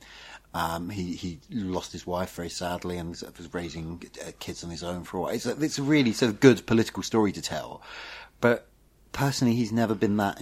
Um, 0.54 0.90
he 0.90 1.14
he 1.14 1.40
lost 1.52 1.92
his 1.92 2.08
wife 2.08 2.34
very 2.34 2.50
sadly 2.50 2.98
and 2.98 3.10
was, 3.10 3.24
raising 3.54 4.02
uh, 4.26 4.32
kids 4.40 4.64
on 4.64 4.72
his 4.72 4.84
own 4.84 5.04
for 5.04 5.18
a 5.18 5.22
while. 5.22 5.34
It's 5.36 5.46
a, 5.46 5.52
it's 5.62 5.78
a 5.78 5.84
really 5.84 6.12
sort 6.12 6.32
of 6.32 6.40
good 6.40 6.66
political 6.66 7.04
story 7.04 7.32
to 7.34 7.42
tell, 7.42 7.82
but 8.42 8.68
personally, 9.12 9.56
he's 9.56 9.72
never 9.72 9.94
been 9.94 10.18
that 10.18 10.42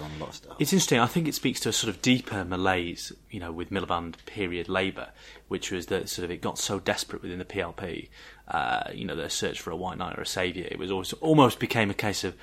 on 0.00 0.10
a 0.16 0.18
lot 0.18 0.30
of 0.30 0.34
stuff. 0.34 0.56
It's 0.58 0.72
interesting. 0.72 0.98
I 0.98 1.06
think 1.06 1.28
it 1.28 1.34
speaks 1.34 1.60
to 1.60 1.68
a 1.68 1.72
sort 1.72 1.94
of 1.94 2.02
deeper 2.02 2.44
malaise, 2.44 3.12
you 3.30 3.40
know, 3.40 3.52
with 3.52 3.70
Miliband 3.70 4.14
period 4.26 4.68
Labour, 4.68 5.08
which 5.48 5.70
was 5.70 5.86
that 5.86 6.08
sort 6.08 6.24
of 6.24 6.30
it 6.30 6.40
got 6.40 6.58
so 6.58 6.80
desperate 6.80 7.22
within 7.22 7.38
the 7.38 7.44
PLP, 7.44 8.08
uh, 8.48 8.90
you 8.92 9.04
know, 9.04 9.14
the 9.14 9.30
search 9.30 9.60
for 9.60 9.70
a 9.70 9.76
white 9.76 9.98
knight 9.98 10.18
or 10.18 10.22
a 10.22 10.26
saviour. 10.26 10.66
It 10.70 10.78
was 10.78 10.90
always, 10.90 11.12
almost 11.14 11.58
became 11.58 11.90
a 11.90 11.94
case 11.94 12.24
of, 12.24 12.34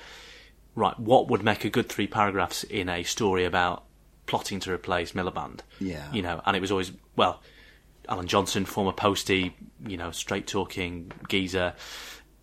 right, 0.74 0.98
what 0.98 1.28
would 1.28 1.42
make 1.42 1.64
a 1.64 1.70
good 1.70 1.88
three 1.88 2.06
paragraphs 2.06 2.64
in 2.64 2.88
a 2.88 3.02
story 3.02 3.44
about 3.44 3.84
plotting 4.26 4.60
to 4.60 4.72
replace 4.72 5.12
Miliband? 5.12 5.60
Yeah. 5.80 6.10
You 6.12 6.22
know, 6.22 6.40
and 6.46 6.56
it 6.56 6.60
was 6.60 6.70
always, 6.70 6.92
well, 7.16 7.42
Alan 8.08 8.26
Johnson, 8.26 8.64
former 8.64 8.92
postie, 8.92 9.54
you 9.86 9.96
know, 9.96 10.10
straight 10.10 10.46
talking 10.46 11.12
geezer, 11.28 11.74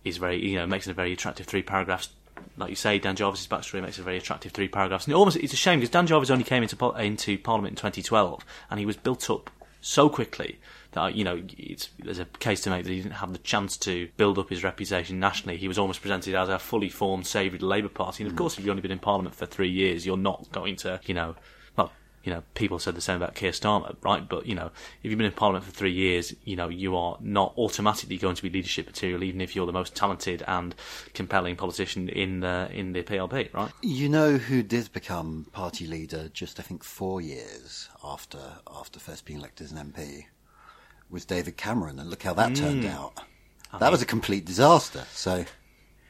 is 0.04 0.18
very, 0.18 0.46
you 0.46 0.56
know, 0.56 0.66
makes 0.66 0.86
it 0.86 0.92
a 0.92 0.94
very 0.94 1.12
attractive 1.12 1.46
three 1.46 1.62
paragraphs. 1.62 2.10
Like 2.56 2.70
you 2.70 2.76
say, 2.76 2.98
Dan 2.98 3.16
Jarvis's 3.16 3.46
backstory 3.46 3.82
makes 3.82 3.98
it 3.98 4.02
a 4.02 4.04
very 4.04 4.16
attractive 4.16 4.52
three 4.52 4.68
paragraphs. 4.68 5.06
And 5.06 5.12
it 5.12 5.16
almost, 5.16 5.36
it's 5.36 5.52
a 5.52 5.56
shame 5.56 5.80
because 5.80 5.90
Dan 5.90 6.06
Jarvis 6.06 6.30
only 6.30 6.44
came 6.44 6.62
into, 6.62 6.76
into 6.92 7.38
Parliament 7.38 7.72
in 7.72 7.76
2012 7.76 8.44
and 8.70 8.80
he 8.80 8.86
was 8.86 8.96
built 8.96 9.28
up 9.30 9.50
so 9.80 10.08
quickly 10.08 10.58
that, 10.92 11.02
uh, 11.02 11.08
you 11.08 11.24
know, 11.24 11.42
it's, 11.58 11.90
there's 11.98 12.18
a 12.18 12.24
case 12.24 12.62
to 12.62 12.70
make 12.70 12.84
that 12.84 12.90
he 12.90 13.02
didn't 13.02 13.16
have 13.16 13.32
the 13.32 13.38
chance 13.38 13.76
to 13.76 14.08
build 14.16 14.38
up 14.38 14.48
his 14.48 14.64
reputation 14.64 15.20
nationally. 15.20 15.58
He 15.58 15.68
was 15.68 15.78
almost 15.78 16.00
presented 16.00 16.34
as 16.34 16.48
a 16.48 16.58
fully 16.58 16.88
formed, 16.88 17.26
savoury 17.26 17.58
Labour 17.58 17.88
Party. 17.88 18.24
And 18.24 18.28
of 18.28 18.32
hmm. 18.32 18.38
course, 18.38 18.54
if 18.54 18.60
you've 18.60 18.70
only 18.70 18.82
been 18.82 18.90
in 18.90 18.98
Parliament 18.98 19.34
for 19.34 19.46
three 19.46 19.70
years, 19.70 20.06
you're 20.06 20.16
not 20.16 20.50
going 20.52 20.76
to, 20.76 21.00
you 21.04 21.14
know, 21.14 21.36
you 22.26 22.32
know, 22.32 22.42
people 22.54 22.80
said 22.80 22.96
the 22.96 23.00
same 23.00 23.16
about 23.16 23.36
Keir 23.36 23.52
Starmer, 23.52 23.94
right? 24.02 24.28
But 24.28 24.46
you 24.46 24.54
know, 24.56 24.66
if 25.02 25.10
you've 25.10 25.16
been 25.16 25.26
in 25.26 25.32
Parliament 25.32 25.64
for 25.64 25.70
three 25.70 25.92
years, 25.92 26.34
you 26.44 26.56
know, 26.56 26.68
you 26.68 26.96
are 26.96 27.16
not 27.20 27.54
automatically 27.56 28.18
going 28.18 28.34
to 28.34 28.42
be 28.42 28.50
leadership 28.50 28.86
material, 28.86 29.22
even 29.22 29.40
if 29.40 29.54
you're 29.54 29.64
the 29.64 29.72
most 29.72 29.94
talented 29.94 30.42
and 30.48 30.74
compelling 31.14 31.54
politician 31.54 32.08
in 32.08 32.40
the 32.40 32.68
in 32.72 32.92
the 32.92 33.04
PLP, 33.04 33.54
right? 33.54 33.70
You 33.80 34.08
know 34.08 34.38
who 34.38 34.64
did 34.64 34.92
become 34.92 35.46
party 35.52 35.86
leader 35.86 36.28
just 36.34 36.58
I 36.58 36.64
think 36.64 36.82
four 36.82 37.20
years 37.20 37.88
after 38.02 38.40
after 38.68 38.98
first 38.98 39.24
being 39.24 39.38
elected 39.38 39.66
as 39.66 39.72
an 39.72 39.92
MP 39.92 40.24
was 41.08 41.24
David 41.24 41.56
Cameron, 41.56 42.00
and 42.00 42.10
look 42.10 42.24
how 42.24 42.34
that 42.34 42.56
turned 42.56 42.82
mm. 42.82 42.92
out. 42.92 43.12
I 43.72 43.78
that 43.78 43.86
mean- 43.86 43.92
was 43.92 44.02
a 44.02 44.06
complete 44.06 44.44
disaster. 44.44 45.04
So 45.12 45.44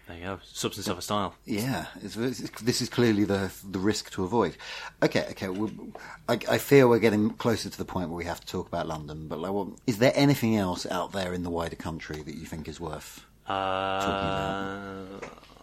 There 0.07 0.17
you 0.17 0.23
go, 0.25 0.39
substance 0.45 0.89
over 0.89 1.01
style. 1.01 1.35
yeah, 1.45 1.87
it's, 2.01 2.17
it's, 2.17 2.63
this 2.63 2.81
is 2.81 2.89
clearly 2.89 3.25
the 3.25 3.51
the 3.69 3.81
risk 3.81 4.11
to 4.13 4.23
avoid. 4.23 4.57
Okay, 5.03 5.27
okay. 5.31 5.49
I, 6.29 6.39
I 6.49 6.59
fear 6.59 6.87
we're 6.87 7.01
getting 7.01 7.31
closer 7.31 7.69
to 7.69 7.77
the 7.79 7.85
point 7.85 8.11
where 8.11 8.17
we 8.17 8.25
have 8.25 8.39
to 8.41 8.47
talk 8.47 8.69
about 8.69 8.87
London. 8.87 9.27
But 9.27 9.41
like, 9.41 9.51
what, 9.51 9.69
is 9.87 9.99
there 9.99 10.13
anything 10.15 10.57
else 10.57 10.87
out 10.87 11.11
there 11.11 11.33
in 11.35 11.43
the 11.43 11.51
wider 11.51 11.75
country 11.75 12.23
that 12.23 12.37
you 12.37 12.47
think 12.47 12.69
is 12.69 12.79
worth? 12.79 13.27
Uh, 13.49 15.05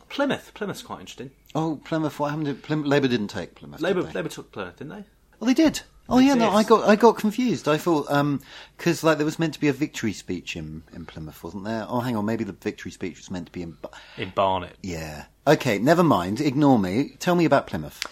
Plymouth, 0.10 0.52
Plymouth's 0.54 0.82
quite 0.82 1.00
interesting. 1.00 1.32
Oh, 1.56 1.80
Plymouth. 1.86 2.20
What 2.20 2.32
happened? 2.32 2.48
To, 2.48 2.54
Plymouth, 2.54 2.88
Labour 2.88 3.08
didn't 3.08 3.30
take 3.30 3.56
Plymouth. 3.56 3.80
did 3.80 3.86
Labour, 3.86 4.04
they? 4.04 4.12
Labour 4.12 4.30
took 4.30 4.52
Plymouth, 4.52 4.76
didn't 4.78 4.92
they? 4.98 5.06
Oh, 5.44 5.46
they 5.46 5.54
did. 5.54 5.82
Oh 6.08 6.20
yeah, 6.20 6.36
no, 6.36 6.52
I 6.52 6.64
got 6.64 6.88
I 6.88 6.96
got 6.96 7.18
confused. 7.18 7.68
I 7.68 7.78
thought 7.78 8.10
um, 8.10 8.42
because 8.78 9.04
like 9.04 9.18
there 9.18 9.26
was 9.26 9.40
meant 9.40 9.54
to 9.56 9.60
be 9.60 9.68
a 9.68 9.74
victory 9.74 10.14
speech 10.14 10.56
in 10.56 10.84
in 10.94 11.06
Plymouth, 11.06 11.44
wasn't 11.44 11.66
there? 11.66 11.86
Oh, 11.90 12.00
hang 12.00 12.16
on, 12.16 12.26
maybe 12.26 12.44
the 12.46 12.54
victory 12.54 12.92
speech 12.92 13.18
was 13.18 13.30
meant 13.32 13.48
to 13.48 13.52
be 13.52 13.62
in. 13.62 13.78
Ba- 13.82 13.90
In 14.18 14.30
Barnet, 14.30 14.78
Yeah. 14.82 15.26
Okay, 15.46 15.78
never 15.80 16.04
mind. 16.04 16.40
Ignore 16.40 16.80
me. 16.80 17.16
Tell 17.20 17.36
me 17.36 17.44
about 17.46 17.68
Plymouth. 17.68 18.06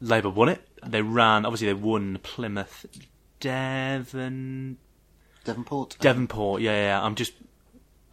Labour 0.00 0.30
won 0.30 0.48
it. 0.48 0.60
They 0.86 1.02
ran. 1.02 1.44
Obviously, 1.44 1.66
they 1.68 1.74
won 1.74 2.18
Plymouth, 2.22 2.86
Devon, 3.40 4.76
Devonport. 5.44 5.96
Devonport. 6.00 6.60
Yeah, 6.62 6.72
yeah. 6.72 6.82
yeah. 6.98 7.02
I'm 7.02 7.14
just. 7.14 7.32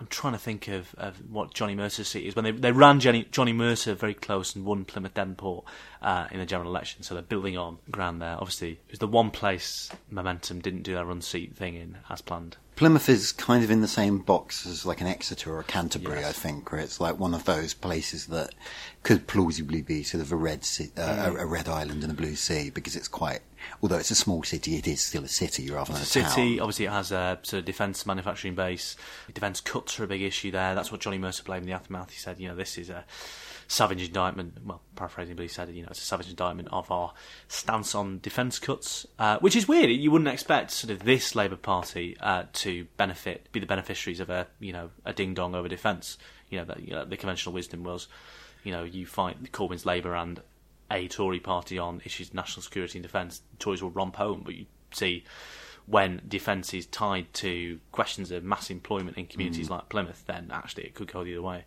I'm 0.04 0.08
trying 0.10 0.34
to 0.34 0.40
think 0.40 0.68
of, 0.68 0.94
of 0.98 1.16
what 1.32 1.54
Johnny 1.54 1.76
Mercer's 1.76 2.10
seat 2.10 2.26
is. 2.26 2.36
When 2.36 2.44
they 2.44 2.52
they 2.52 2.74
ran 2.74 3.00
Johnny, 3.00 3.26
Johnny 3.32 3.54
Mercer 3.54 3.94
very 3.94 4.14
close 4.14 4.54
and 4.54 4.66
won 4.66 4.84
Plymouth 4.84 5.14
Devonport 5.14 5.64
uh, 6.02 6.28
in 6.30 6.40
the 6.40 6.46
general 6.46 6.70
election, 6.70 7.04
so 7.04 7.14
they're 7.14 7.24
building 7.24 7.58
on 7.58 7.78
ground 7.90 8.22
there. 8.22 8.36
Obviously, 8.38 8.72
it 8.72 8.92
was 8.92 9.00
the 9.00 9.08
one 9.08 9.32
place 9.32 9.90
Momentum 10.12 10.60
didn't 10.60 10.84
do 10.84 10.94
their 10.96 11.10
unseat 11.10 11.56
thing 11.56 11.76
in 11.76 11.98
as 12.10 12.22
planned. 12.22 12.58
Plymouth 12.76 13.08
is 13.08 13.32
kind 13.32 13.64
of 13.64 13.72
in 13.72 13.80
the 13.82 13.88
same 13.88 14.18
box 14.18 14.66
as 14.66 14.86
like 14.86 15.00
an 15.00 15.08
Exeter 15.08 15.54
or 15.54 15.60
a 15.60 15.64
Canterbury, 15.64 16.20
Yes. 16.20 16.30
I 16.30 16.34
think, 16.34 16.72
where 16.72 16.82
it's 16.82 17.00
like 17.00 17.18
one 17.18 17.34
of 17.34 17.46
those 17.46 17.74
places 17.74 18.26
that 18.28 18.54
could 19.04 19.26
plausibly 19.28 19.82
be 19.82 20.04
sort 20.04 20.22
of 20.24 20.32
a 20.34 20.36
red 20.36 20.66
sea, 20.66 20.90
uh, 20.98 21.02
Mm. 21.02 21.36
a, 21.36 21.44
a 21.44 21.46
red 21.46 21.70
island 21.70 22.04
and 22.04 22.12
a 22.12 22.16
blue 22.16 22.36
sea 22.36 22.70
because 22.72 22.96
it's 22.98 23.08
quite. 23.08 23.42
Although 23.82 23.98
it's 23.98 24.12
a 24.12 24.16
small 24.16 24.44
city, 24.44 24.76
it 24.76 24.88
is 24.88 25.02
still 25.02 25.24
a 25.24 25.28
city 25.28 25.70
rather 25.70 25.94
than 25.94 26.02
a 26.02 26.04
a 26.04 26.06
city. 26.06 26.58
town. 26.58 26.60
Obviously, 26.62 26.86
it 26.86 26.92
has 26.92 27.12
a 27.12 27.40
sort 27.44 27.60
of 27.60 27.66
defence 27.66 28.06
manufacturing 28.06 28.56
base. 28.56 28.96
Defence 29.34 29.62
cuts 29.62 30.00
are 30.00 30.04
a 30.04 30.08
big 30.08 30.22
issue 30.22 30.52
there. 30.52 30.76
That's 30.76 30.92
what 30.92 31.02
Johnny 31.02 31.18
Mercer 31.18 31.44
blamed 31.44 31.64
in 31.64 31.70
the 31.70 31.76
aftermath. 31.76 32.12
He 32.12 32.18
said, 32.18 32.40
you 32.40 32.48
know, 32.48 32.56
this 32.56 32.78
is 32.78 32.90
a 32.90 33.06
savage 33.68 34.06
indictment. 34.06 34.58
Well, 34.64 34.82
paraphrasing, 34.96 35.36
but 35.36 35.44
he 35.44 35.48
said, 35.48 35.70
you 35.70 35.84
know, 35.84 35.90
it's 35.90 36.02
a 36.02 36.06
savage 36.06 36.30
indictment 36.30 36.70
of 36.72 36.90
our 36.92 37.14
stance 37.48 37.96
on 37.96 38.20
defence 38.20 38.60
cuts, 38.60 39.08
uh, 39.20 39.40
which 39.40 39.56
is 39.56 39.68
weird. 39.68 39.90
You 39.90 40.12
wouldn't 40.12 40.30
expect 40.30 40.72
sort 40.72 40.92
of 40.92 41.04
this 41.04 41.36
Labour 41.36 41.56
Party 41.56 42.16
uh, 42.20 42.44
to 42.54 42.86
benefit, 42.98 43.52
be 43.52 43.60
the 43.60 43.66
beneficiaries 43.66 44.20
of 44.20 44.30
a, 44.30 44.48
you 44.60 44.74
know, 44.74 44.92
a 45.06 45.14
ding 45.14 45.34
dong 45.34 45.56
over 45.56 45.68
defence. 45.68 46.18
You 46.50 46.60
know, 46.60 46.66
that 46.66 46.82
you 46.82 46.92
know, 46.92 47.06
the 47.06 47.18
conventional 47.18 47.54
wisdom 47.54 47.84
was, 47.84 48.08
you 48.64 48.72
know, 48.72 48.84
you 48.84 49.06
fight 49.06 49.52
Corbyn's 49.52 49.86
Labour 49.86 50.16
and 50.16 50.42
a 50.94 51.08
Tory 51.10 51.40
party 51.42 51.78
on 51.78 52.02
issues 52.06 52.30
of 52.30 52.36
national 52.36 52.62
security 52.64 53.00
and 53.00 53.04
defence, 53.04 53.42
Tories 53.60 53.82
will 53.84 53.90
romp 53.92 54.16
home. 54.16 54.44
But 54.46 54.56
you 54.56 54.68
see, 54.94 55.26
when 55.88 56.22
defence 56.28 56.74
is 56.74 56.86
tied 56.86 57.34
to 57.34 57.80
questions 57.92 58.32
of 58.32 58.44
mass 58.44 58.70
employment 58.70 59.18
in 59.18 59.26
communities 59.26 59.68
Mm. 59.68 59.72
like 59.72 59.90
Plymouth, 59.90 60.24
then 60.28 60.50
actually 60.54 60.84
it 60.84 60.94
could 60.96 61.12
go 61.12 61.24
the 61.26 61.34
other 61.34 61.42
way. 61.42 61.66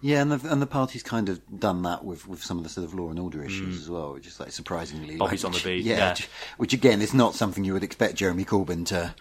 Yeah, 0.00 0.20
and 0.22 0.32
the, 0.32 0.50
and 0.52 0.60
the 0.60 0.66
party's 0.66 1.02
kind 1.04 1.28
of 1.28 1.40
done 1.60 1.82
that 1.82 2.04
with, 2.04 2.26
with 2.26 2.42
some 2.42 2.58
of 2.58 2.64
the 2.64 2.70
sort 2.70 2.84
of 2.84 2.92
law 2.94 3.10
and 3.10 3.20
order 3.20 3.44
issues 3.44 3.80
as 3.80 3.88
well, 3.88 4.14
which 4.14 4.26
is 4.26 4.40
like 4.40 4.50
surprisingly. 4.50 5.14
Mm. 5.14 5.18
Bobby's 5.18 5.44
like, 5.44 5.52
on 5.54 5.58
the 5.58 5.64
beat, 5.64 5.84
Yeah, 5.84 5.96
yeah. 5.98 6.10
which- 6.10 6.28
which 6.56 6.72
again 6.72 7.00
is 7.02 7.14
not 7.14 7.34
something 7.34 7.64
you 7.64 7.72
would 7.72 7.84
expect 7.84 8.16
Jeremy 8.16 8.44
Corbyn 8.44 8.84
to 8.86 9.14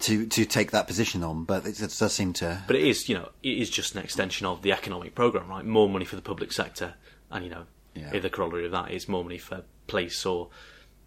to 0.00 0.26
to 0.26 0.44
take 0.44 0.70
that 0.70 0.86
position 0.86 1.22
on, 1.24 1.42
but 1.44 1.66
it, 1.66 1.80
it 1.80 1.94
does 1.98 2.12
seem 2.12 2.32
to. 2.34 2.62
But 2.68 2.76
it 2.76 2.84
is, 2.84 3.08
you 3.08 3.16
know, 3.16 3.30
it 3.42 3.58
is 3.58 3.68
just 3.68 3.94
an 3.96 4.02
extension 4.02 4.46
of 4.46 4.62
the 4.62 4.70
economic 4.72 5.14
programme, 5.16 5.48
right? 5.48 5.64
More 5.64 5.88
money 5.88 6.04
for 6.04 6.14
the 6.16 6.22
public 6.22 6.52
sector, 6.52 6.94
and 7.32 7.44
you 7.44 7.50
know, 7.50 7.64
Yeah. 7.98 8.10
if 8.14 8.22
the 8.22 8.30
corollary 8.30 8.66
of 8.66 8.72
that 8.72 8.90
is 8.90 9.08
more 9.08 9.22
money 9.22 9.38
for 9.38 9.62
police 9.86 10.24
or, 10.24 10.48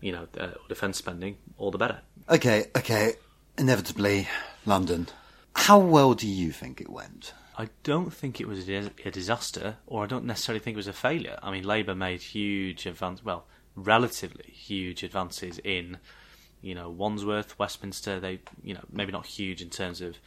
you 0.01 0.12
know, 0.12 0.27
uh, 0.38 0.51
defence 0.67 0.97
spending, 0.97 1.38
all 1.58 1.71
the 1.71 1.77
better. 1.77 1.99
Okay, 2.30 2.65
okay, 2.75 3.13
inevitably 3.58 4.27
London. 4.65 5.08
How 5.56 5.80
well 5.80 6.13
do 6.13 6.27
you 6.27 6.51
think 6.51 6.82
it 6.82 6.89
went? 6.89 7.34
I 7.58 7.69
don't 7.84 8.12
think 8.12 8.39
it 8.39 8.47
was 8.47 8.67
a, 8.69 8.89
disaster, 9.12 9.77
or 9.86 10.04
I 10.04 10.08
don't 10.08 10.25
necessarily 10.25 10.60
think 10.60 10.75
it 10.75 10.77
was 10.77 10.88
a 10.88 10.93
failure. 10.93 11.38
I 11.43 11.51
mean, 11.51 11.63
Labour 11.63 11.93
made 11.93 12.21
huge 12.21 12.86
advance, 12.86 13.23
well, 13.23 13.45
relatively 13.75 14.45
huge 14.51 15.04
advances 15.04 15.60
in, 15.60 15.97
you 16.62 16.73
know, 16.73 16.89
Wandsworth, 16.89 17.60
Westminster. 17.60 18.19
They, 18.19 18.39
you 18.63 18.73
know, 18.73 18.84
maybe 18.91 19.12
not 19.12 19.25
huge 19.25 19.62
in 19.62 19.69
terms 19.69 20.01
of, 20.01 20.17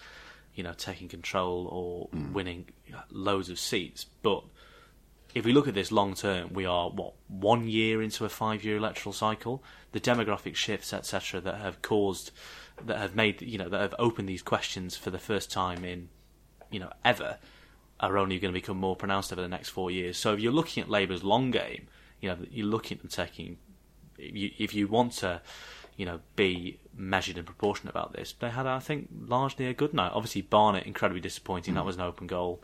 you 0.55 0.63
know, 0.63 0.75
taking 0.75 1.09
control 1.09 1.67
or 1.73 2.09
winning 2.33 2.67
uh, 2.95 3.01
loads 3.11 3.49
of 3.49 3.59
seats, 3.59 4.07
but 4.23 4.45
if 5.35 5.45
we 5.45 5.53
look 5.53 5.67
at 5.67 5.75
this 5.75 5.91
long 5.91 6.15
term, 6.15 6.53
we 6.53 6.65
are 6.65 6.89
what 6.91 7.15
one 7.29 7.67
year 7.67 8.01
into 8.01 8.25
a 8.25 8.29
five-year 8.29 8.77
electoral 8.77 9.13
cycle. 9.13 9.63
The 9.91 10.01
demographic 10.01 10.55
shifts, 10.55 10.93
etc., 10.93 11.41
that 11.41 11.57
have 11.57 11.83
caused, 11.83 12.31
that 12.85 12.99
have 12.99 13.17
made, 13.17 13.43
you 13.43 13.59
know, 13.59 13.69
that 13.69 13.81
have 13.81 13.95
opened 13.99 14.29
these 14.29 14.43
questions 14.43 14.97
for 14.97 15.11
the 15.11 15.19
first 15.19 15.51
time 15.51 15.85
in, 15.85 16.09
you 16.71 16.79
know, 16.79 16.93
ever, 17.05 17.39
are 17.99 18.17
only 18.17 18.39
going 18.39 18.55
to 18.55 18.61
become 18.61 18.77
more 18.77 18.95
pronounced 18.95 19.33
over 19.33 19.43
the 19.43 19.49
next 19.49 19.71
four 19.71 19.91
years. 19.91 20.17
So 20.17 20.33
if 20.35 20.41
you're 20.41 20.53
looking 20.53 20.83
at 20.83 20.89
Labour's 20.89 21.25
long 21.25 21.51
game, 21.51 21.89
you 22.21 22.29
know, 22.29 22.39
you're 22.49 22.67
looking 22.67 22.99
at 22.99 23.03
them 23.03 23.11
taking. 23.11 23.59
If 24.17 24.37
you, 24.37 24.51
if 24.59 24.75
you 24.75 24.87
want 24.87 25.13
to, 25.15 25.43
you 25.97 26.07
know, 26.07 26.21
be 26.37 26.79
measured 26.97 27.39
and 27.39 27.47
proportionate 27.47 27.93
about 27.93 28.13
this, 28.13 28.35
they 28.39 28.51
had, 28.51 28.67
I 28.67 28.79
think, 28.79 29.09
largely 29.27 29.67
a 29.67 29.75
good 29.75 29.95
night. 29.95 30.13
Obviously, 30.15 30.43
Barnet 30.43 30.87
incredibly 30.87 31.21
disappointing. 31.21 31.75
That 31.75 31.85
was 31.85 31.97
an 31.97 32.03
open 32.03 32.29
goal. 32.29 32.63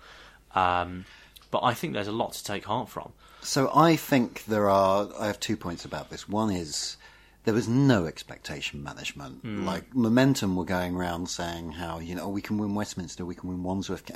Um, 0.55 1.05
but 1.51 1.63
I 1.63 1.75
think 1.75 1.95
there's 1.95 2.09
a 2.09 2.13
lot 2.13 2.33
to 2.35 2.45
take 2.45 2.65
heart 2.65 2.89
from. 2.89 3.13
So 3.43 3.71
I 3.75 3.97
think 3.97 4.45
there 4.45 4.69
are. 4.69 5.09
I 5.19 5.27
have 5.27 5.41
two 5.41 5.57
points 5.57 5.85
about 5.85 6.11
this. 6.11 6.29
One 6.29 6.51
is 6.51 6.97
there 7.45 7.55
was 7.55 7.69
no 7.69 8.05
expectation 8.05 8.83
management. 8.83 9.41
Hmm. 9.43 9.65
Like 9.65 9.95
momentum 9.95 10.57
were 10.57 10.65
going 10.65 10.95
around 10.95 11.29
saying 11.29 11.73
how 11.73 11.99
you 11.99 12.15
know 12.15 12.29
we 12.29 12.43
can 12.43 12.59
win 12.59 12.75
Westminster, 12.75 13.25
we 13.25 13.35
can 13.35 13.49
win 13.49 13.63
Wandsworth. 13.63 14.11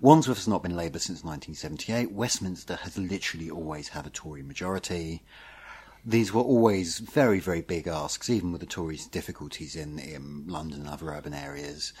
Wandsworth 0.00 0.38
has 0.38 0.48
not 0.48 0.62
been 0.62 0.76
Labour 0.76 0.98
since 0.98 1.22
1978. 1.22 2.12
Westminster 2.12 2.76
has 2.76 2.96
literally 2.96 3.50
always 3.50 3.88
had 3.88 4.06
a 4.06 4.10
Tory 4.10 4.42
majority. 4.42 5.22
These 6.04 6.32
were 6.32 6.40
always 6.40 6.98
very, 6.98 7.40
very 7.40 7.60
big 7.60 7.86
asks, 7.86 8.30
even 8.30 8.52
with 8.52 8.62
the 8.62 8.66
Tories' 8.66 9.06
difficulties 9.06 9.76
in, 9.76 9.98
in 9.98 10.44
London 10.46 10.80
and 10.80 10.88
other 10.88 11.10
urban 11.10 11.34
areas. 11.34 11.92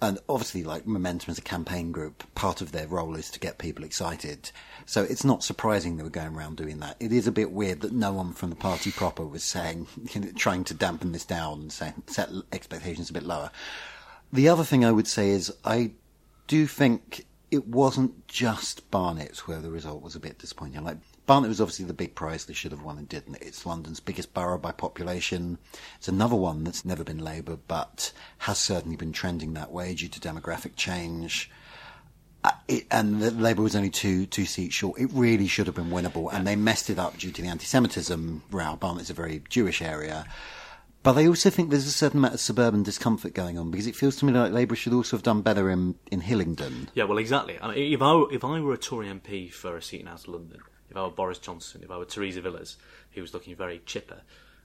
And 0.00 0.18
obviously, 0.28 0.62
like 0.62 0.86
Momentum 0.86 1.30
as 1.30 1.38
a 1.38 1.42
campaign 1.42 1.90
group, 1.90 2.22
part 2.34 2.60
of 2.60 2.72
their 2.72 2.86
role 2.86 3.16
is 3.16 3.30
to 3.30 3.40
get 3.40 3.58
people 3.58 3.82
excited. 3.82 4.50
So 4.84 5.02
it's 5.02 5.24
not 5.24 5.42
surprising 5.42 5.96
they 5.96 6.02
were 6.02 6.10
going 6.10 6.36
around 6.36 6.58
doing 6.58 6.80
that. 6.80 6.96
It 7.00 7.12
is 7.12 7.26
a 7.26 7.32
bit 7.32 7.50
weird 7.50 7.80
that 7.80 7.92
no 7.92 8.12
one 8.12 8.34
from 8.34 8.50
the 8.50 8.56
party 8.56 8.90
proper 8.92 9.24
was 9.24 9.42
saying, 9.42 9.86
you 10.12 10.20
know, 10.20 10.32
trying 10.36 10.64
to 10.64 10.74
dampen 10.74 11.12
this 11.12 11.24
down 11.24 11.60
and 11.62 11.72
say, 11.72 11.94
set 12.06 12.28
expectations 12.52 13.08
a 13.08 13.14
bit 13.14 13.22
lower. 13.22 13.50
The 14.32 14.48
other 14.48 14.64
thing 14.64 14.84
I 14.84 14.92
would 14.92 15.06
say 15.08 15.30
is 15.30 15.52
I 15.64 15.92
do 16.46 16.66
think 16.66 17.24
it 17.50 17.66
wasn't 17.66 18.26
just 18.28 18.90
Barnet 18.90 19.48
where 19.48 19.60
the 19.60 19.70
result 19.70 20.02
was 20.02 20.14
a 20.14 20.20
bit 20.20 20.38
disappointing. 20.38 20.84
Like 20.84 20.98
Barnet 21.26 21.48
was 21.48 21.60
obviously 21.60 21.84
the 21.84 21.92
big 21.92 22.14
prize 22.14 22.44
they 22.44 22.54
should 22.54 22.70
have 22.70 22.82
won 22.82 22.98
and 22.98 23.08
didn't. 23.08 23.38
It's 23.40 23.66
London's 23.66 23.98
biggest 23.98 24.32
borough 24.32 24.58
by 24.58 24.70
population. 24.70 25.58
It's 25.96 26.08
another 26.08 26.36
one 26.36 26.62
that's 26.62 26.84
never 26.84 27.02
been 27.02 27.18
Labour, 27.18 27.58
but 27.66 28.12
has 28.38 28.58
certainly 28.58 28.96
been 28.96 29.12
trending 29.12 29.54
that 29.54 29.72
way 29.72 29.94
due 29.94 30.08
to 30.08 30.20
demographic 30.20 30.76
change. 30.76 31.50
Uh, 32.44 32.52
it, 32.68 32.86
and 32.92 33.20
the 33.20 33.32
Labour 33.32 33.62
was 33.62 33.74
only 33.74 33.90
two 33.90 34.24
two 34.26 34.44
seats 34.44 34.74
short. 34.74 35.00
It 35.00 35.10
really 35.12 35.48
should 35.48 35.66
have 35.66 35.74
been 35.74 35.90
winnable, 35.90 36.32
and 36.32 36.46
they 36.46 36.54
messed 36.54 36.90
it 36.90 36.98
up 36.98 37.18
due 37.18 37.32
to 37.32 37.42
the 37.42 37.48
anti-Semitism 37.48 38.44
row. 38.52 38.76
Barnet's 38.76 39.10
a 39.10 39.14
very 39.14 39.42
Jewish 39.48 39.82
area. 39.82 40.26
But 41.02 41.16
I 41.18 41.26
also 41.26 41.50
think 41.50 41.70
there's 41.70 41.86
a 41.86 41.92
certain 41.92 42.18
amount 42.18 42.34
of 42.34 42.40
suburban 42.40 42.82
discomfort 42.82 43.32
going 43.32 43.58
on 43.58 43.70
because 43.70 43.86
it 43.86 43.94
feels 43.94 44.16
to 44.16 44.24
me 44.24 44.32
like 44.32 44.50
Labour 44.50 44.74
should 44.74 44.92
also 44.92 45.16
have 45.16 45.22
done 45.22 45.40
better 45.40 45.70
in, 45.70 45.94
in 46.10 46.20
Hillingdon. 46.20 46.88
Yeah, 46.94 47.04
well, 47.04 47.18
exactly. 47.18 47.56
I 47.62 47.72
mean, 47.72 47.92
if 47.92 48.02
I 48.02 48.12
were, 48.12 48.32
if 48.32 48.42
I 48.42 48.58
were 48.58 48.72
a 48.74 48.76
Tory 48.76 49.06
MP 49.06 49.52
for 49.52 49.76
a 49.76 49.82
seat 49.82 50.00
in 50.00 50.08
of 50.08 50.26
London, 50.26 50.58
if 50.90 50.96
I 50.96 51.02
were 51.02 51.10
Boris 51.10 51.38
Johnson, 51.38 51.82
if 51.82 51.90
I 51.90 51.96
were 51.96 52.04
Theresa 52.04 52.40
Villiers, 52.40 52.76
who 53.12 53.20
was 53.20 53.34
looking 53.34 53.54
very 53.56 53.80
chipper, 53.86 54.20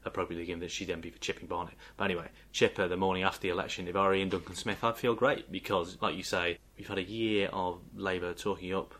appropriately 0.05 0.45
given 0.45 0.59
that 0.61 0.71
she'd 0.71 0.87
then 0.87 1.01
be 1.01 1.09
for 1.09 1.19
Chipping 1.19 1.47
Barnet. 1.47 1.75
But 1.97 2.05
anyway, 2.05 2.27
chipper 2.51 2.87
the 2.87 2.97
morning 2.97 3.23
after 3.23 3.41
the 3.41 3.49
election, 3.49 3.87
if 3.87 3.95
I 3.95 4.05
were 4.05 4.13
Iain 4.13 4.29
Duncan 4.29 4.55
Smith, 4.55 4.83
I'd 4.83 4.97
feel 4.97 5.15
great 5.15 5.51
because, 5.51 5.97
like 6.01 6.15
you 6.15 6.23
say, 6.23 6.57
we've 6.77 6.87
had 6.87 6.97
a 6.97 7.03
year 7.03 7.49
of 7.53 7.79
Labour 7.95 8.33
talking 8.33 8.73
up 8.73 8.93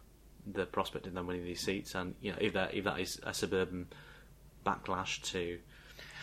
the 0.46 0.66
prospect 0.66 1.08
of 1.08 1.14
them 1.14 1.28
winning 1.28 1.44
these 1.44 1.62
seats, 1.62 1.96
and 1.96 2.16
you 2.22 2.32
know, 2.32 2.38
if 2.42 2.54
that 2.54 2.74
if 2.74 2.84
that 2.86 3.00
is 3.00 3.20
a 3.24 3.34
suburban 3.34 3.88
backlash 4.66 5.22
to 5.32 5.60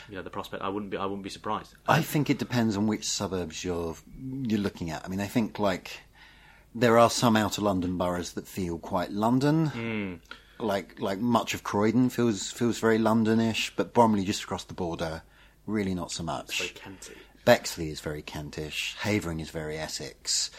you 0.08 0.16
know 0.16 0.22
the 0.22 0.30
prospect. 0.30 0.62
I 0.62 0.68
wouldn't 0.68 0.90
be 0.90 0.96
I 0.96 1.04
wouldn't 1.04 1.22
be 1.22 1.30
surprised. 1.30 1.74
I 1.86 2.02
think 2.02 2.30
it 2.30 2.38
depends 2.38 2.76
on 2.76 2.86
which 2.86 3.06
suburbs 3.06 3.64
you're 3.64 3.96
you're 4.20 4.60
looking 4.60 4.90
at. 4.90 5.04
I 5.04 5.08
mean, 5.08 5.20
I 5.20 5.26
think 5.26 5.58
like 5.58 6.00
there 6.74 6.98
are 6.98 7.10
some 7.10 7.36
outer 7.36 7.62
London 7.62 7.96
boroughs 7.96 8.32
that 8.32 8.46
feel 8.46 8.78
quite 8.78 9.10
London. 9.10 9.68
Mm. 9.68 10.20
Like 10.60 11.00
like 11.00 11.20
much 11.20 11.54
of 11.54 11.62
Croydon 11.62 12.10
feels 12.10 12.50
feels 12.50 12.78
very 12.78 12.98
Londonish, 12.98 13.70
but 13.76 13.94
Bromley 13.94 14.24
just 14.24 14.42
across 14.42 14.64
the 14.64 14.74
border, 14.74 15.22
really 15.66 15.94
not 15.94 16.10
so 16.10 16.22
much. 16.22 16.74
Bexley 17.44 17.90
is 17.90 18.00
very 18.00 18.22
Kentish. 18.22 18.94
Havering 19.00 19.40
is 19.40 19.50
very 19.50 19.78
Essex. 19.78 20.50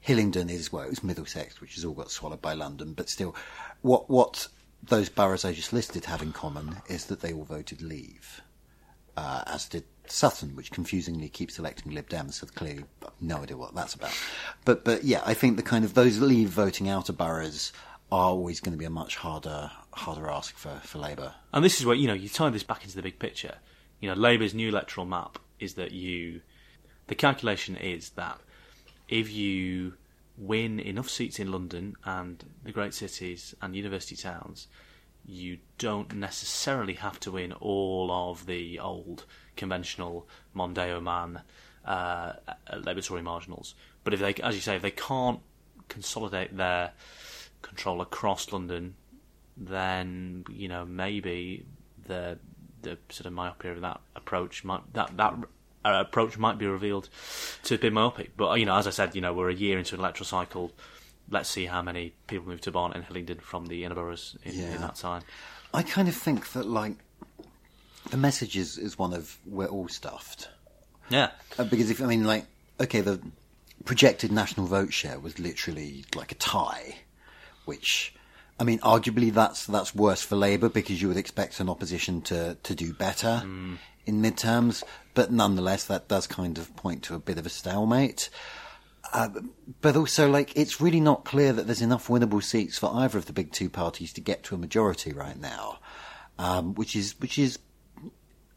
Hillingdon 0.00 0.48
is 0.48 0.72
well, 0.72 0.84
it 0.84 0.90
was 0.90 1.04
Middlesex, 1.04 1.60
which 1.60 1.74
has 1.74 1.84
all 1.84 1.92
got 1.92 2.10
swallowed 2.10 2.40
by 2.40 2.54
London. 2.54 2.94
But 2.94 3.08
still, 3.08 3.34
what 3.82 4.08
what 4.08 4.48
those 4.82 5.08
boroughs 5.08 5.44
I 5.44 5.52
just 5.52 5.72
listed 5.72 6.04
have 6.04 6.22
in 6.22 6.32
common 6.32 6.76
is 6.88 7.06
that 7.06 7.20
they 7.20 7.32
all 7.32 7.44
voted 7.44 7.82
Leave, 7.82 8.40
uh, 9.16 9.42
as 9.46 9.68
did 9.68 9.84
Sutton, 10.06 10.56
which 10.56 10.70
confusingly 10.70 11.28
keeps 11.28 11.58
electing 11.58 11.92
Lib 11.92 12.08
Dems. 12.08 12.34
So 12.34 12.46
clearly, 12.46 12.84
no 13.20 13.38
idea 13.38 13.56
what 13.56 13.74
that's 13.74 13.94
about. 13.94 14.16
But 14.64 14.84
but 14.84 15.04
yeah, 15.04 15.22
I 15.26 15.34
think 15.34 15.56
the 15.56 15.62
kind 15.62 15.84
of 15.84 15.94
those 15.94 16.20
Leave 16.20 16.48
voting 16.48 16.88
outer 16.88 17.12
boroughs 17.12 17.72
are 18.10 18.30
always 18.30 18.60
going 18.60 18.72
to 18.72 18.78
be 18.78 18.84
a 18.84 18.90
much 18.90 19.16
harder 19.16 19.70
harder 19.92 20.30
ask 20.30 20.56
for 20.56 20.80
for 20.82 20.98
Labour. 20.98 21.34
And 21.52 21.64
this 21.64 21.78
is 21.80 21.86
where 21.86 21.96
you 21.96 22.06
know 22.06 22.14
you 22.14 22.28
tie 22.28 22.50
this 22.50 22.62
back 22.62 22.84
into 22.84 22.96
the 22.96 23.02
big 23.02 23.18
picture. 23.18 23.56
You 24.00 24.08
know, 24.08 24.14
Labour's 24.14 24.54
new 24.54 24.68
electoral 24.68 25.06
map 25.06 25.38
is 25.58 25.74
that 25.74 25.90
you, 25.90 26.40
the 27.08 27.14
calculation 27.14 27.76
is 27.76 28.10
that 28.10 28.38
if 29.08 29.32
you 29.32 29.94
win 30.36 30.78
enough 30.78 31.10
seats 31.10 31.40
in 31.40 31.50
London 31.50 31.96
and 32.04 32.44
the 32.62 32.70
great 32.70 32.94
cities 32.94 33.56
and 33.60 33.74
university 33.74 34.14
towns, 34.14 34.68
you 35.26 35.58
don't 35.78 36.14
necessarily 36.14 36.94
have 36.94 37.18
to 37.20 37.32
win 37.32 37.52
all 37.54 38.10
of 38.12 38.46
the 38.46 38.78
old 38.78 39.24
conventional 39.56 40.28
Mondeo 40.54 41.02
man 41.02 41.40
uh, 41.84 42.34
Labour 42.84 43.00
Tory 43.00 43.22
marginals. 43.22 43.74
But 44.04 44.14
if 44.14 44.20
they, 44.20 44.34
as 44.34 44.54
you 44.54 44.60
say, 44.60 44.76
if 44.76 44.82
they 44.82 44.92
can't 44.92 45.40
consolidate 45.88 46.56
their 46.56 46.92
control 47.62 48.00
across 48.00 48.52
London, 48.52 48.94
then 49.56 50.44
you 50.50 50.68
know 50.68 50.84
maybe 50.84 51.64
the 52.06 52.38
the 52.82 52.96
sort 53.10 53.26
of 53.26 53.32
myopia 53.32 53.72
of 53.72 53.80
that 53.80 54.00
approach 54.14 54.64
might 54.64 54.92
that 54.94 55.16
that 55.16 55.34
uh, 55.84 56.02
approach 56.06 56.38
might 56.38 56.58
be 56.58 56.66
revealed 56.66 57.08
to 57.64 57.74
have 57.74 57.80
been 57.80 57.94
myopic. 57.94 58.36
But 58.36 58.58
you 58.60 58.66
know, 58.66 58.76
as 58.76 58.86
I 58.86 58.90
said, 58.90 59.14
you 59.14 59.20
know, 59.20 59.32
we're 59.32 59.50
a 59.50 59.54
year 59.54 59.78
into 59.78 59.94
an 59.94 60.00
electoral 60.00 60.26
cycle. 60.26 60.72
Let's 61.30 61.48
see 61.50 61.66
how 61.66 61.82
many 61.82 62.14
people 62.26 62.48
move 62.48 62.62
to 62.62 62.70
Barnet 62.70 62.96
and 62.96 63.04
Hillingdon 63.04 63.40
from 63.40 63.66
the 63.66 63.84
inner 63.84 63.94
boroughs 63.94 64.36
in, 64.44 64.54
Yeah. 64.54 64.74
in 64.76 64.80
that 64.80 64.94
time. 64.94 65.22
I 65.74 65.82
kind 65.82 66.08
of 66.08 66.14
think 66.14 66.52
that 66.52 66.66
like 66.66 66.94
the 68.10 68.16
message 68.16 68.56
is, 68.56 68.78
is 68.78 68.98
one 68.98 69.12
of 69.12 69.38
we're 69.44 69.66
all 69.66 69.88
stuffed. 69.88 70.48
Yeah, 71.10 71.30
Uh, 71.58 71.64
because 71.64 71.90
if 71.90 72.00
I 72.02 72.06
mean 72.06 72.24
like 72.24 72.46
okay, 72.80 73.00
the 73.02 73.20
projected 73.84 74.30
national 74.32 74.66
vote 74.66 74.92
share 74.92 75.18
was 75.20 75.38
literally 75.38 76.04
like 76.14 76.32
a 76.32 76.36
tie, 76.36 77.00
which 77.68 78.14
I 78.58 78.64
mean 78.64 78.80
arguably 78.80 79.32
that's 79.32 79.66
that's 79.66 79.94
worse 79.94 80.22
for 80.22 80.34
Labour 80.34 80.68
because 80.68 81.00
you 81.00 81.06
would 81.06 81.16
expect 81.16 81.60
an 81.60 81.68
opposition 81.68 82.22
to 82.22 82.56
to 82.64 82.74
do 82.74 82.92
better 82.92 83.42
in 84.06 84.22
midterms, 84.22 84.82
but 85.14 85.30
nonetheless 85.30 85.84
that 85.84 86.08
does 86.08 86.26
kind 86.26 86.58
of 86.58 86.74
point 86.74 87.04
to 87.04 87.14
a 87.14 87.18
bit 87.20 87.38
of 87.38 87.46
a 87.46 87.50
stalemate. 87.50 88.30
Uh, 89.12 89.28
but 89.80 89.96
also, 89.96 90.28
like, 90.28 90.54
it's 90.56 90.80
really 90.80 91.00
not 91.00 91.24
clear 91.24 91.52
that 91.52 91.66
there's 91.66 91.80
enough 91.80 92.08
winnable 92.08 92.42
seats 92.42 92.78
for 92.78 92.90
either 92.94 93.16
of 93.16 93.26
the 93.26 93.32
big 93.32 93.52
two 93.52 93.70
parties 93.70 94.12
to 94.12 94.20
get 94.20 94.42
to 94.42 94.54
a 94.54 94.58
majority 94.58 95.12
right 95.12 95.38
now, 95.38 95.78
um, 96.38 96.74
which 96.74 96.94
is 96.94 97.18
which 97.20 97.38
is 97.38 97.58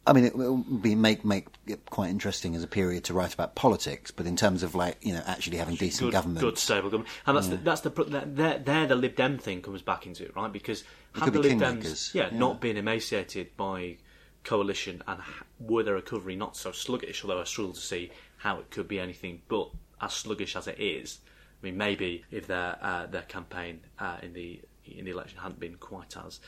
I 0.06 0.12
mean, 0.12 0.24
it 0.24 0.34
will 0.34 0.56
be 0.56 0.94
make 0.96 1.24
make 1.24 1.46
it 1.66 1.88
quite 1.88 2.10
interesting 2.10 2.56
as 2.56 2.62
a 2.64 2.66
period 2.66 3.04
to 3.04 3.14
write 3.14 3.32
about 3.32 3.54
politics, 3.54 4.10
but 4.10 4.26
in 4.26 4.34
terms 4.36 4.64
of 4.64 4.74
like 4.74 4.96
you 5.00 5.12
know 5.12 5.22
actually 5.26 5.58
having 5.58 5.76
decent 5.76 6.06
good, 6.08 6.12
government, 6.12 6.40
good 6.40 6.58
stable 6.58 6.90
government, 6.90 7.08
and 7.24 7.36
that's 7.36 7.48
the, 7.48 7.56
that's 7.56 7.82
the 7.82 7.90
that- 7.90 8.34
there 8.34 8.58
there 8.58 8.86
the 8.86 8.96
Lib 8.96 9.14
Dem 9.14 9.38
thing 9.38 9.62
comes 9.62 9.80
back 9.82 10.06
into 10.06 10.24
it, 10.24 10.34
right? 10.34 10.52
Because 10.52 10.82
had 11.14 11.32
the 11.32 11.40
be 11.40 11.50
Lib 11.50 11.60
Dems, 11.60 12.14
yeah, 12.14 12.28
yeah. 12.32 12.38
not 12.38 12.60
been 12.60 12.76
emaciated 12.76 13.56
by 13.56 13.96
coalition, 14.42 15.02
and 15.06 15.20
were 15.60 15.84
their 15.84 15.94
recovery 15.94 16.34
not 16.34 16.56
so 16.56 16.72
sluggish, 16.72 17.22
although 17.22 17.40
I 17.40 17.44
struggle 17.44 17.74
to 17.74 17.80
see 17.80 18.10
how 18.38 18.58
it 18.58 18.70
could 18.70 18.88
be 18.88 18.98
anything 18.98 19.42
but 19.48 19.70
as 20.00 20.12
sluggish 20.14 20.56
as 20.56 20.66
it 20.66 20.80
is. 20.80 21.20
I 21.62 21.66
mean, 21.66 21.76
maybe 21.76 22.24
if 22.32 22.48
their 22.48 22.76
uh, 22.82 23.06
their 23.06 23.22
campaign 23.22 23.82
uh, 24.00 24.16
in 24.20 24.32
the 24.32 24.62
in 24.84 25.04
the 25.04 25.10
election 25.10 25.38
hadn't 25.38 25.60
been 25.60 25.76
quite 25.76 26.16
as 26.16 26.40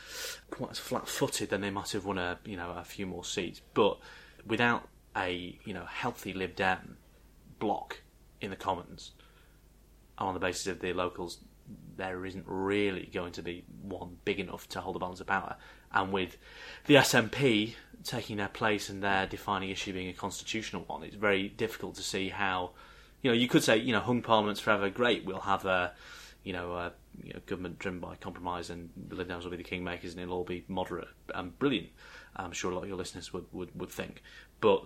quite 0.51 0.73
as 0.73 0.79
flat-footed, 0.79 1.51
then 1.51 1.61
they 1.61 1.71
might 1.71 1.93
have 1.93 2.05
won 2.05 2.19
a 2.19 2.39
you 2.45 2.57
know 2.57 2.73
a 2.77 2.85
few 2.85 3.07
more 3.07 3.25
seats. 3.25 3.61
But 3.75 3.99
without 4.47 4.89
a 5.17 5.59
you 5.65 5.75
know 5.75 5.85
healthy 5.85 6.33
Lib 6.33 6.57
Dem 6.57 6.97
block 7.59 8.03
in 8.41 8.51
the 8.51 8.57
Commons, 8.57 9.13
on 10.19 10.35
the 10.35 10.41
basis 10.41 10.67
of 10.67 10.81
the 10.81 10.93
locals, 10.93 11.39
there 11.97 12.25
isn't 12.27 12.45
really 12.47 13.09
going 13.13 13.33
to 13.33 13.43
be 13.43 13.65
one 13.83 14.19
big 14.25 14.41
enough 14.41 14.69
to 14.71 14.81
hold 14.81 14.97
the 14.97 15.01
balance 15.01 15.21
of 15.21 15.27
power. 15.27 15.57
And 15.93 16.13
with 16.13 16.37
the 16.87 16.97
SNP 16.97 17.75
taking 18.03 18.37
their 18.37 18.49
place 18.49 18.89
and 18.89 19.03
their 19.03 19.27
defining 19.27 19.71
issue 19.71 19.93
being 19.93 20.09
a 20.09 20.13
constitutional 20.13 20.83
one, 20.85 21.05
it's 21.05 21.15
very 21.15 21.49
difficult 21.49 21.95
to 21.97 22.03
see 22.03 22.29
how. 22.29 22.73
You 23.23 23.31
know, 23.31 23.37
you 23.37 23.49
could 23.49 23.65
say, 23.65 23.79
you 23.79 23.93
know, 23.93 24.01
hung 24.01 24.21
parliaments 24.21 24.61
forever, 24.61 24.91
great. 24.91 25.25
We'll 25.25 25.41
have 25.41 25.65
a, 25.65 25.95
you 26.43 26.53
know, 26.53 26.75
a 26.75 26.93
you 27.23 27.33
know, 27.33 27.41
government 27.47 27.79
driven 27.79 28.01
by 28.01 28.17
compromise, 28.17 28.71
and 28.71 28.91
the 29.09 29.15
Lib 29.15 29.29
Dems 29.29 29.45
will 29.45 29.51
be 29.51 29.57
the 29.57 29.65
kingmakers, 29.65 30.13
and 30.13 30.21
it'll 30.21 30.39
all 30.39 30.45
be 30.45 30.65
moderate 30.69 31.09
and 31.35 31.59
brilliant. 31.59 31.89
I'm 32.37 32.53
sure 32.53 32.73
a 32.73 32.75
lot 32.75 32.83
of 32.83 32.89
your 32.89 32.99
listeners 32.99 33.33
would, 33.33 33.47
would, 33.53 33.71
would 33.79 33.91
think. 33.91 34.23
But 34.61 34.85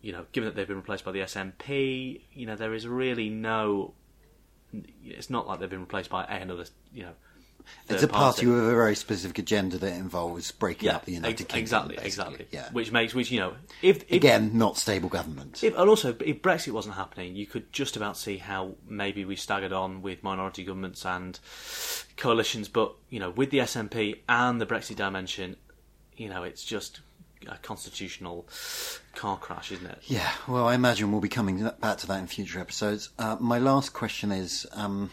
you 0.00 0.12
know, 0.12 0.26
given 0.32 0.48
that 0.48 0.56
they've 0.56 0.68
been 0.68 0.76
replaced 0.76 1.04
by 1.04 1.12
the 1.12 1.20
SNP, 1.20 2.20
you 2.32 2.46
know, 2.46 2.56
there 2.56 2.74
is 2.74 2.86
really 2.86 3.28
no. 3.28 3.94
It's 5.04 5.30
not 5.30 5.46
like 5.46 5.60
they've 5.60 5.70
been 5.70 5.80
replaced 5.80 6.10
by 6.10 6.24
another, 6.24 6.64
you 6.92 7.04
know. 7.04 7.14
It's 7.88 8.02
a 8.02 8.08
party 8.08 8.46
with 8.46 8.58
a 8.58 8.70
very 8.70 8.94
specific 8.94 9.38
agenda 9.38 9.78
that 9.78 9.92
involves 9.94 10.52
breaking 10.52 10.86
yeah, 10.86 10.96
up 10.96 11.04
the 11.04 11.12
United 11.12 11.40
ex- 11.40 11.52
Kingdom. 11.52 11.62
exactly, 11.62 11.96
basically. 11.96 12.34
exactly. 12.34 12.46
Yeah. 12.50 12.68
Which 12.72 12.92
makes, 12.92 13.14
which 13.14 13.30
you 13.30 13.40
know, 13.40 13.54
if, 13.82 14.02
if 14.08 14.12
Again, 14.12 14.56
not 14.58 14.76
stable 14.76 15.08
government. 15.08 15.62
If, 15.62 15.76
and 15.76 15.88
also, 15.88 16.14
if 16.20 16.42
Brexit 16.42 16.72
wasn't 16.72 16.96
happening, 16.96 17.34
you 17.34 17.46
could 17.46 17.72
just 17.72 17.96
about 17.96 18.16
see 18.16 18.36
how 18.36 18.74
maybe 18.86 19.24
we 19.24 19.36
staggered 19.36 19.72
on 19.72 20.02
with 20.02 20.22
minority 20.22 20.64
governments 20.64 21.04
and 21.06 21.38
coalitions. 22.16 22.68
But 22.68 22.94
you 23.08 23.20
know, 23.20 23.30
with 23.30 23.50
the 23.50 23.58
SNP 23.58 24.18
and 24.28 24.60
the 24.60 24.66
Brexit 24.66 24.96
dimension, 24.96 25.56
you 26.16 26.28
know, 26.28 26.42
it's 26.42 26.64
just 26.64 27.00
a 27.46 27.56
constitutional 27.58 28.46
car 29.14 29.36
crash, 29.36 29.72
isn't 29.72 29.86
it? 29.86 29.98
Yeah, 30.06 30.30
well, 30.46 30.66
I 30.66 30.74
imagine 30.74 31.12
we'll 31.12 31.20
be 31.20 31.28
coming 31.28 31.70
back 31.80 31.98
to 31.98 32.06
that 32.08 32.18
in 32.18 32.26
future 32.26 32.58
episodes. 32.60 33.10
Uh, 33.18 33.36
my 33.40 33.58
last 33.58 33.92
question 33.92 34.32
is 34.32 34.66
um, 34.72 35.10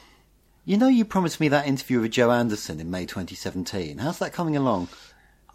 you 0.66 0.78
know, 0.78 0.88
you 0.88 1.06
promised 1.06 1.40
me 1.40 1.48
that 1.50 1.68
interview 1.68 2.02
with 2.02 2.12
Joe 2.12 2.32
Anderson 2.32 2.80
in 2.80 2.90
May 2.90 3.06
2017. 3.06 4.00
How's 4.00 4.18
that 4.18 4.34
coming 4.34 4.58
along? 4.58 4.88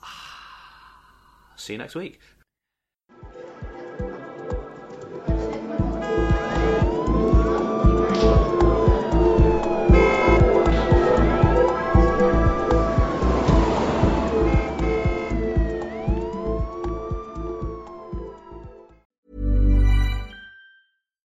See 1.56 1.72
you 1.72 1.78
next 1.78 1.96
week. 1.96 2.20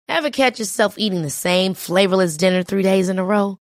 Ever 0.07 0.29
catch 0.29 0.59
yourself 0.59 0.97
eating 0.97 1.23
the 1.23 1.29
same 1.29 1.73
flavorless 1.73 2.37
dinner 2.37 2.61
three 2.63 2.83
days 2.83 3.09
in 3.09 3.17
a 3.17 3.25
row? 3.25 3.57